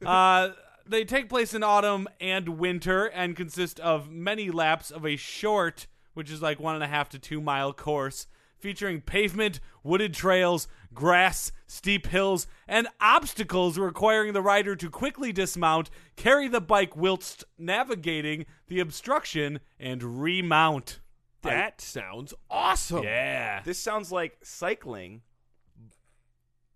[0.04, 0.50] Uh,
[0.90, 5.86] they take place in autumn and winter and consist of many laps of a short,
[6.14, 8.26] which is like one and a half to two mile course,
[8.58, 15.90] featuring pavement, wooded trails, grass, steep hills, and obstacles requiring the rider to quickly dismount,
[16.16, 20.98] carry the bike whilst navigating the obstruction, and remount.
[21.42, 23.04] That sounds awesome.
[23.04, 23.62] Yeah.
[23.62, 25.22] This sounds like cycling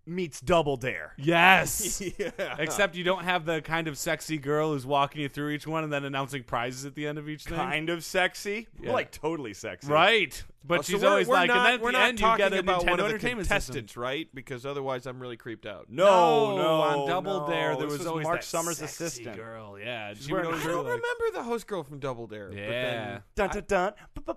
[0.07, 1.13] meets double dare.
[1.17, 2.01] Yes.
[2.19, 2.29] yeah.
[2.59, 5.83] Except you don't have the kind of sexy girl who's walking you through each one
[5.83, 7.57] and then announcing prizes at the end of each thing.
[7.57, 8.67] Kind of sexy.
[8.81, 8.91] Yeah.
[8.93, 9.91] Like totally sexy.
[9.91, 10.43] Right.
[10.67, 12.19] But Oh, she's we're- always we're like, not, and then at we're the not end
[12.19, 14.01] you talking get a about Nintendo one of the Entertainment contestants, System.
[14.01, 14.27] right?
[14.33, 15.87] Because otherwise, I'm really creeped out.
[15.89, 16.81] No, No, no.
[16.81, 17.47] on Double no.
[17.47, 19.35] Dare there This was, always Mark Summers' sexy assistant.
[19.35, 19.77] girl.
[19.79, 22.47] Yeah, she I don't like, remember the host girl from Double Dare.
[22.49, 23.19] but Yeah.
[23.35, 23.93] then- Dun dun
[24.25, 24.33] dun.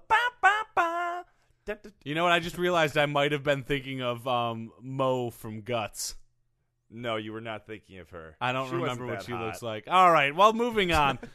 [2.05, 2.33] You know what?
[2.33, 6.15] I just realized I might have been thinking of um, Mo from Guts.
[6.91, 8.37] No, you were not thinking of her.
[8.41, 9.45] I don't She wasn't remember what that she hot.
[9.45, 9.85] looks like.
[9.89, 11.19] All right, well, moving on.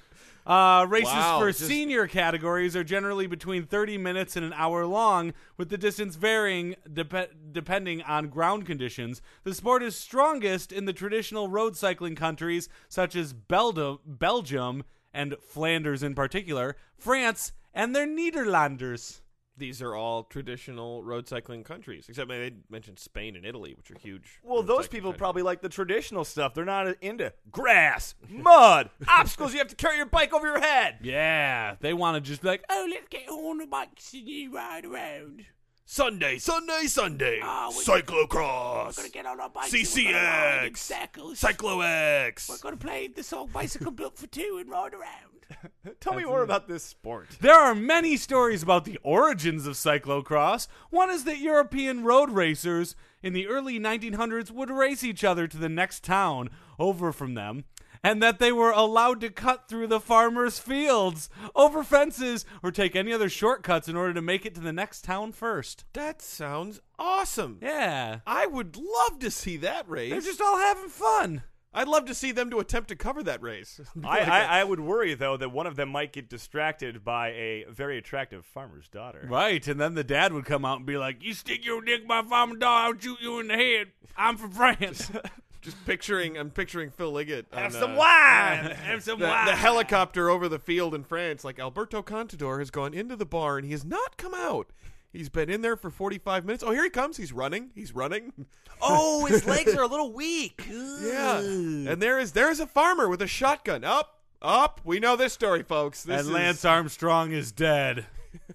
[0.45, 4.85] Uh, races Wow, for just- senior categories are generally between 30 minutes and an hour
[4.85, 9.21] long, with the distance varying dep- depending on ground conditions.
[9.45, 15.33] The sport is strongest in the traditional road cycling countries such as Belda- Belgium and
[15.39, 19.21] Flanders in particular, France, and they're Nederlanders.
[19.55, 23.99] These are all traditional road cycling countries, except they mentioned Spain and Italy, which are
[23.99, 24.39] huge.
[24.43, 25.19] Well, those people countries.
[25.19, 26.53] probably like the traditional stuff.
[26.55, 29.53] They're not into grass, mud, obstacles.
[29.53, 30.97] You have to carry your bike over your head.
[31.03, 34.85] Yeah, they want to just be like, oh, let's get on the bikes and ride
[34.85, 35.45] around.
[35.85, 39.71] Sunday, Sunday, Sunday, Oh, cyclocross, We're gonna get on our bikes.
[39.71, 41.39] CCX, and we're gonna ride in circles.
[41.41, 42.49] Cyclo-X.
[42.49, 45.32] We're gonna play the song "Bicycle Built for Two and ride around.
[45.99, 47.29] Tell me more about this sport.
[47.39, 50.67] There are many stories about the origins of cyclocross.
[50.89, 55.57] One is that European road racers in the early 1900s would race each other to
[55.57, 57.63] the next town over from them,
[58.03, 62.95] and that they were allowed to cut through the farmers' fields, over fences, or take
[62.95, 65.85] any other shortcuts in order to make it to the next town first.
[65.93, 67.59] That sounds awesome.
[67.61, 68.19] Yeah.
[68.27, 70.11] I would love to see that race.
[70.11, 71.43] They're just all having fun.
[71.73, 73.81] I'd love to see them to attempt to cover that race.
[74.03, 77.03] I, Like I, a- I would worry though that one of them might get distracted
[77.03, 79.25] by a very attractive farmer's daughter.
[79.29, 82.07] Right, and then the dad would come out and be like, "You stick your dick
[82.07, 83.87] by farmer dog, I'll shoot you in the head.
[84.15, 85.11] I'm from France.
[85.61, 87.47] just picturing, I'm picturing Phil Liggett.
[87.53, 88.65] Have on, some uh, wine.
[88.83, 92.69] Have some The, wine." the helicopter over the field in France, like Alberto Contador has
[92.69, 94.67] gone into the bar and he has not come out.
[95.13, 96.63] He's been in there for 45 minutes.
[96.63, 97.17] Oh, here he comes.
[97.17, 97.69] He's running.
[97.75, 98.33] He's running.
[98.81, 100.65] oh, his legs are a little weak.
[100.67, 101.37] Yeah.
[101.37, 103.83] And there is there is a farmer with a shotgun.
[103.83, 104.81] Up, up.
[104.83, 106.03] We know this story, folks.
[106.03, 108.07] This and is, Lance Armstrong is dead.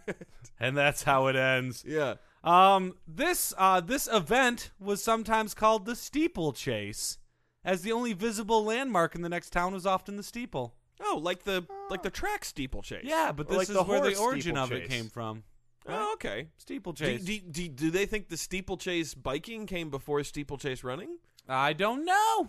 [0.60, 1.84] and that's how it ends.
[1.86, 2.14] Yeah.
[2.42, 7.18] Um, this uh, this event was sometimes called the steeplechase,
[7.64, 10.74] as the only visible landmark in the next town was often the steeple.
[11.00, 13.04] Oh, like the like the track steeplechase.
[13.04, 15.44] Yeah, but Or this like is the where the origin of it came from.
[15.88, 16.48] Oh, okay.
[16.58, 17.24] Steeplechase.
[17.24, 21.18] do, do, do they think the steeplechase biking came before steeplechase running?
[21.48, 22.48] I don't know.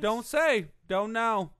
[0.00, 0.66] Don't say.
[0.86, 1.50] Don't know.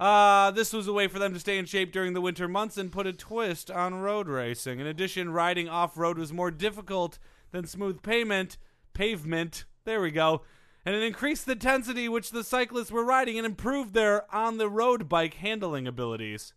[0.00, 2.76] Uh, this was a way for them to stay in shape during the winter months
[2.76, 4.80] and put a twist on road racing.
[4.80, 7.18] In addition, riding off road was more difficult
[7.52, 8.56] than smooth pavement.
[8.94, 9.64] Pavement.
[9.84, 10.42] There we go.
[10.84, 14.68] And it increased the intensity which the cyclists were riding and improved their on the
[14.68, 16.52] road bike handling abilities.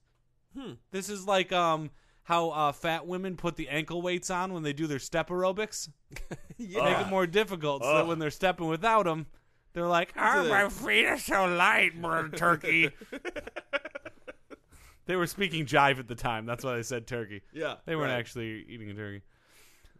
[0.58, 0.74] Hmm.
[0.92, 1.92] This is like um
[2.26, 5.90] how uh, fat women put the ankle weights on when they do their step aerobics.
[6.58, 6.86] Yeah.
[6.86, 9.26] Make it more difficult so that when they're stepping without them,
[9.74, 12.92] they're like, That's oh, my feet are so light, brother turkey.
[15.06, 16.46] they were speaking jive at the time.
[16.46, 17.42] That's why they said turkey.
[17.52, 17.76] Yeah.
[17.86, 18.18] They weren't right.
[18.18, 19.22] actually eating a turkey.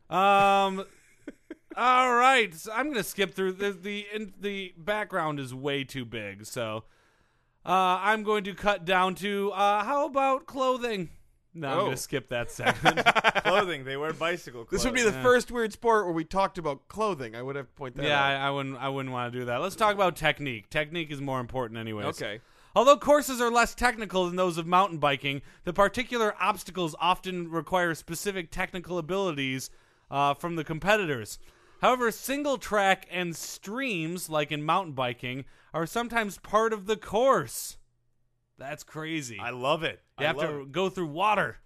[0.10, 0.86] Um.
[1.76, 6.06] all right, so I'm gonna skip through the the in, the background is way too
[6.06, 6.86] big, so
[7.66, 11.10] uh, I'm going to cut down to uh, how about clothing?
[11.56, 11.84] No, I'm Oh.
[11.86, 13.06] gonna skip that segment.
[13.44, 13.86] clothing.
[13.86, 14.82] They wear bicycle clothes.
[14.82, 15.24] This would be the Yeah.
[15.24, 17.36] first weird sport where we talked about clothing.
[17.36, 18.34] I would have to point that yeah, I.
[18.48, 18.78] I wouldn't.
[18.78, 19.62] I wouldn't want to do that.
[19.62, 20.70] Let's talk about technique.
[20.70, 22.06] Technique is more important, anyways.
[22.22, 22.42] Okay.
[22.76, 27.96] Although courses are less technical than those of mountain biking, the particular obstacles often require
[27.96, 29.70] specific technical abilities
[30.12, 31.40] uh, from the competitors.
[31.82, 37.78] However, single track and streams, like in mountain biking, are sometimes part of the course.
[38.58, 39.38] That's crazy.
[39.40, 40.02] I love it.
[40.20, 40.72] you I have to it.
[40.72, 41.58] go through water.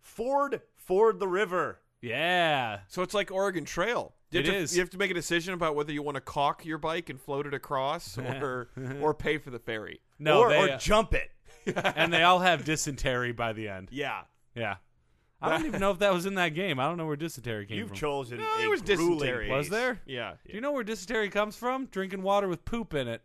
[0.00, 1.80] ford ford the river.
[2.00, 2.80] Yeah.
[2.88, 4.14] So it's like Oregon Trail.
[4.30, 4.74] You It have to, is.
[4.74, 7.20] You have to make a decision about whether you want to caulk your bike and
[7.20, 10.00] float it across, or or pay for the ferry.
[10.18, 11.30] No, or, they, or uh, jump it.
[11.96, 13.88] and they all have dysentery by the end.
[13.90, 14.22] Yeah.
[14.54, 14.76] Yeah.
[15.42, 16.78] I don't even know if that was in that game.
[16.78, 17.94] I don't know where dysentery came from.
[17.94, 19.50] You've chosen No, a there was dysentery.
[19.50, 19.70] Was pace.
[19.70, 20.00] there?
[20.06, 21.86] Yeah, Do you know where dysentery comes from?
[21.86, 23.22] Drinking water with poop in it.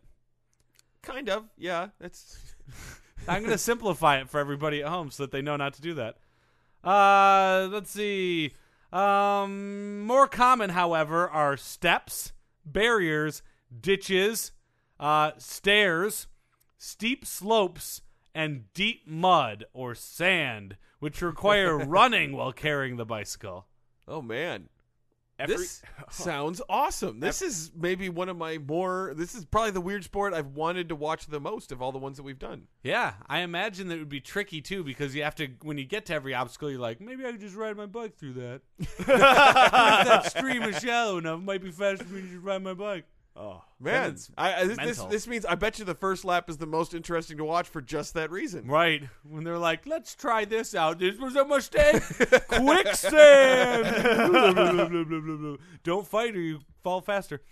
[1.06, 1.44] Kind of.
[1.56, 2.54] Yeah, that's
[3.28, 5.82] I'm going to simplify it for everybody at home so that they know not to
[5.82, 6.16] do that.
[6.84, 8.52] Uh, let's see.
[8.92, 12.32] Um, more common, however, are steps,
[12.64, 13.42] barriers,
[13.80, 14.52] ditches,
[15.00, 16.26] uh, stairs,
[16.78, 18.02] steep slopes,
[18.34, 23.66] and deep mud or sand, which require running while carrying the bicycle.
[24.06, 24.68] oh man.
[25.38, 27.20] Every- this sounds awesome.
[27.20, 29.12] This is maybe one of my more.
[29.16, 31.98] This is probably the weird sport I've wanted to watch the most of all the
[31.98, 32.68] ones that we've done.
[32.82, 35.84] Yeah, I imagine that it would be tricky too because you have to when you
[35.84, 38.60] get to every obstacle, you're like, maybe I could just ride my bike through that.
[39.06, 42.74] that stream is shallow enough, it might be faster for me to just ride my
[42.74, 43.04] bike.
[43.38, 43.62] Oh.
[43.78, 46.66] Man, I, I, this, this this means I bet you the first lap is the
[46.66, 48.66] most interesting to watch for just that reason.
[48.66, 50.98] Right when they're like, let's try this out.
[50.98, 52.02] This was a mistake.
[52.48, 53.84] Quicksand.
[55.84, 57.42] Don't fight or you fall faster.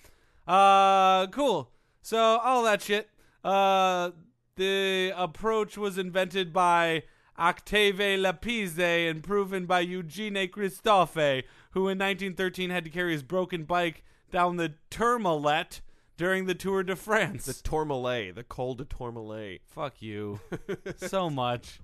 [0.47, 1.71] Uh, cool.
[2.01, 3.11] So all that shit.
[3.45, 4.13] Uh,
[4.57, 7.03] the approach was invented by
[7.37, 8.79] Octave Lapize
[9.11, 14.03] and proven by Eugene Christophe, who in 1913 had to carry his broken bike
[14.35, 15.81] down the Tourmalet
[16.17, 17.47] during the Tour de France.
[17.47, 19.61] The Tourmalet, the Col de Tourmalet.
[19.65, 20.41] Fuck you.
[20.97, 21.81] so much.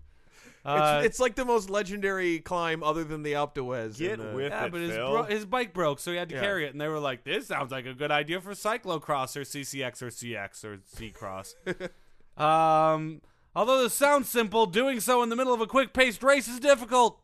[0.65, 3.97] Uh, it's, it's like the most legendary climb other than the Alpe d'Huez.
[3.99, 5.11] Get in, uh, with yeah, it, but his, Phil.
[5.13, 6.41] bro- his bike broke, so he had to Yeah.
[6.43, 6.73] carry it.
[6.73, 10.11] And they were like, "This sounds like a good idea for cyclocross or CCX or
[10.11, 11.55] CX or C cross."
[12.37, 13.23] um,
[13.55, 17.23] although this sounds simple, doing so in the middle of a quick-paced race is difficult.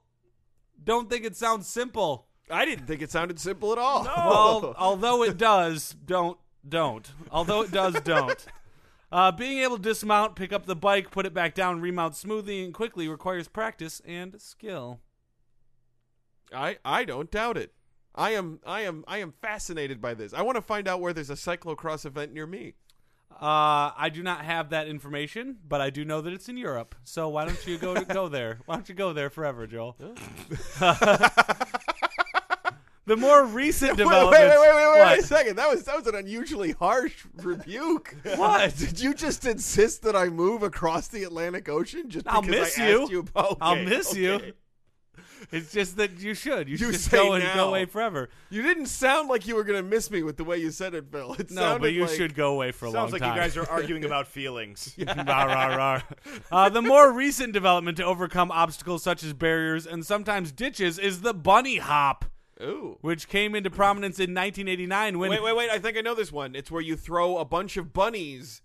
[0.83, 2.29] Don't think it sounds simple.
[2.51, 4.05] I didn't think it sounded simple at all.
[4.05, 6.38] Well, although it does, don't
[6.68, 7.11] don't.
[7.30, 8.44] Although it does, don't.
[9.12, 12.64] Uh, being able to dismount, pick up the bike, put it back down, remount smoothly
[12.64, 15.01] and quickly requires practice and skill.
[16.53, 17.72] I I don't doubt it.
[18.14, 20.32] I am I am I am fascinated by this.
[20.32, 22.74] I want to find out where there's a cyclocross event near me.
[23.30, 26.94] Uh, I do not have that information, but I do know that it's in Europe.
[27.05, 28.61] So why don't you go to, go there?
[28.64, 29.97] Why don't you go there forever, Joel?
[33.07, 35.57] the more recent Wait, wait, wait, wait, wait, wait, a second.
[35.57, 38.14] That was that was an unusually harsh rebuke.
[38.36, 38.76] What?
[38.76, 42.78] Did you just insist that I move across the Atlantic Ocean just I'll because miss
[42.78, 43.02] I you.
[43.02, 43.59] asked you about?
[43.61, 44.20] I'll miss okay.
[44.20, 44.52] you.
[45.52, 46.66] It's just that you should.
[46.68, 47.54] You, You should just go and now.
[47.54, 48.30] go away forever.
[48.50, 50.94] You didn't sound like you were going to miss me with the way you said
[50.94, 51.34] it, Bill.
[51.34, 53.11] It No, but you like, should go away for a long time.
[53.11, 54.94] Sounds like you guys are arguing about feelings.
[54.98, 56.02] rah, rah, rah.
[56.50, 61.20] Uh, the more recent development to overcome obstacles such as barriers and sometimes ditches is
[61.20, 62.24] the bunny hop,
[62.62, 62.98] Ooh.
[63.02, 65.70] which came into prominence in 1989 when Wait, wait, wait!
[65.70, 66.54] I think I know this one.
[66.54, 68.62] It's where you throw a bunch of bunnies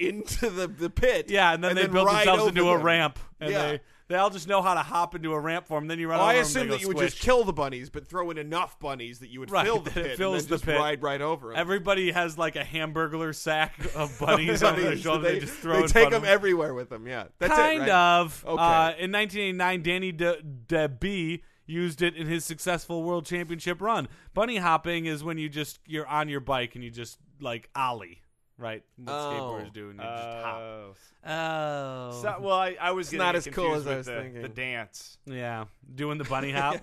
[0.00, 1.30] into the, the pit.
[1.30, 3.66] yeah, and then they build themselves into a ramp, and Yeah.
[3.66, 5.86] they they all just know how to hop into a ramp form.
[5.86, 7.88] Then you run Oh, over I them, they that you would just kill the bunnies,
[7.88, 10.34] but throw in enough bunnies that you would Right, fill the that it pit fills
[10.34, 10.76] and then the just pit.
[10.78, 11.56] ride right over them.
[11.58, 15.22] Everybody has like a hamburglar sack of bunnies on their shoulder.
[15.32, 17.06] They, just throw they take front them everywhere with them.
[17.06, 17.80] Yeah, that's kind it.
[17.82, 17.90] Right?
[18.20, 18.44] of.
[18.46, 18.62] Okay.
[18.62, 24.08] Uh, in 1989, Danny De- DeBee used it in his successful world championship run.
[24.34, 28.22] Bunny hopping is when you just you're on your bike and you just like ollie,
[28.58, 28.82] right?
[28.96, 29.32] What Oh.
[29.32, 30.56] skateboarders do, and you just hop.
[30.60, 30.94] Oh.
[31.26, 34.42] Oh, So- well, I, I was not as cool as I was the, thinking.
[34.42, 35.18] the dance.
[35.26, 36.74] yeah, doing the bunny hop.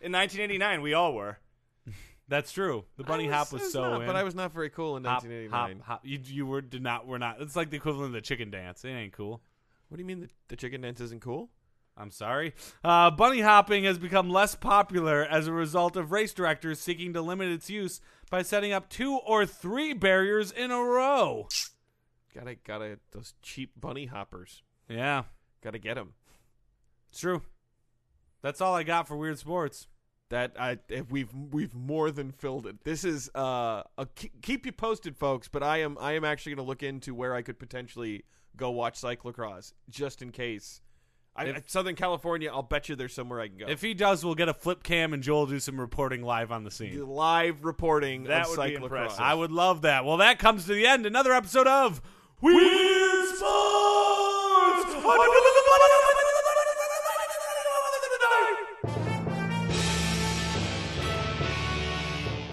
[0.00, 1.38] In 1989, we all were.
[2.28, 2.84] That's true.
[2.96, 4.06] The bunny I hop was, I so not, in.
[4.06, 5.78] but I was not very cool in hop, 1989.
[5.80, 6.00] hop, hop.
[6.04, 7.40] You, you were did not were not.
[7.40, 8.84] It's like the equivalent of the chicken dance.
[8.84, 9.42] It ain't cool.
[9.88, 11.50] What do you mean the, the chicken dance isn't cool?
[11.96, 12.54] I'm sorry.
[12.82, 17.20] Uh, bunny hopping has become less popular as a result of race directors seeking to
[17.22, 21.48] limit its use by setting up two or three barriers in a row.
[22.34, 24.62] Gotta gotta those cheap bunny hoppers.
[24.88, 25.24] Yeah,
[25.62, 26.14] Gotta get them.
[27.10, 27.42] it's true.
[28.40, 29.86] That's all I got for weird sports.
[30.30, 32.84] That I if we've we've more than filled it.
[32.84, 34.06] This is uh a,
[34.40, 35.46] keep, you posted, folks.
[35.46, 38.24] But I am I am actually gonna look into where I could potentially
[38.56, 40.80] go watch cyclocross just in case.
[41.34, 43.66] I, If- Southern California, I'll bet you there's somewhere I can go.
[43.66, 46.64] If he does, we'll get a flip cam and Joel do some reporting live on
[46.64, 47.06] the scene.
[47.08, 49.20] live reporting That of would be impressive.
[49.20, 50.04] I would love that.
[50.04, 51.06] Well, that comes to the end.
[51.06, 52.02] Another episode of
[52.42, 53.48] Weird Sports.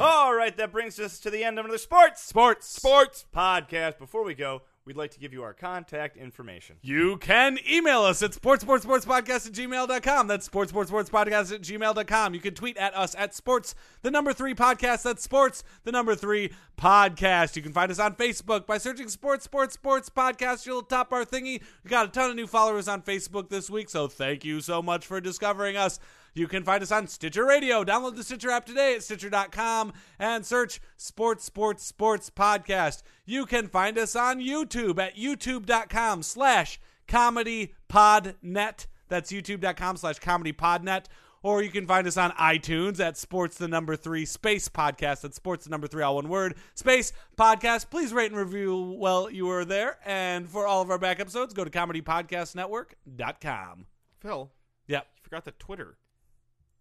[0.01, 2.65] All right, that brings us to the end of another sports Sports.
[2.69, 3.25] Sports.
[3.35, 3.97] podcast.
[3.99, 6.77] Before we go, we'd like to give you our contact information.
[6.81, 10.27] You can email us at sportsportsportspodcast at gmail.com.
[10.27, 12.33] That's sportsportsportspodcast at gmail.com.
[12.33, 15.03] You can tweet at us at sports, the number three podcast.
[15.03, 17.55] That's sports, the number three podcast.
[17.55, 20.65] You can find us on Facebook by searching sports, sports, sports podcast.
[20.65, 21.61] You'll top our thingy.
[21.83, 24.81] We got a ton of new followers on Facebook this week, so thank you so
[24.81, 25.99] much for discovering us.
[26.39, 27.83] You can find us on Stitcher Radio.
[27.83, 33.03] Download the Stitcher app today at Stitcher.com and search Sports, Sports, Sports Podcast.
[33.25, 36.79] You can find us on YouTube at YouTube.com slash
[37.09, 38.85] Comedy Podnet.
[39.09, 41.07] That's YouTube.com slash Comedy Podnet.
[41.43, 45.19] Or you can find us on iTunes at Sports the Number Three Space Podcast.
[45.21, 46.55] That's Sports the Number Three, all one word.
[46.73, 47.89] Space Podcast.
[47.89, 49.97] Please rate and review while you are there.
[50.05, 53.87] And for all of our back episodes, go to ComedyPodcastNetwork.com.
[54.21, 54.51] Phil,
[54.87, 55.07] Yep.
[55.17, 55.97] you forgot the Twitter.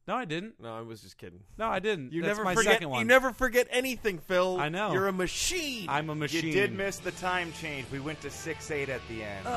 [0.09, 0.55] No, I didn't.
[0.59, 1.41] No, I was just kidding.
[1.59, 2.15] No, I didn't.
[2.15, 2.73] You That's never my forget.
[2.73, 3.01] second one.
[3.01, 4.57] You never forget anything, Phil.
[4.59, 4.91] I know.
[4.91, 5.85] You're a machine.
[5.87, 6.47] I'm a machine.
[6.47, 7.85] You did miss the time change.
[7.93, 9.47] We went to 6 8 at the end.
[9.47, 9.51] Oh,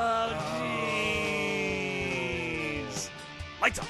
[2.83, 3.09] jeez.
[3.61, 3.85] Lights up.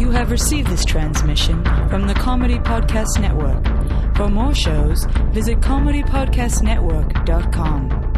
[0.00, 3.64] You have received this transmission from the Comedy Podcast Network.
[4.16, 8.11] For more shows, visit comedypodcastnetwork.com.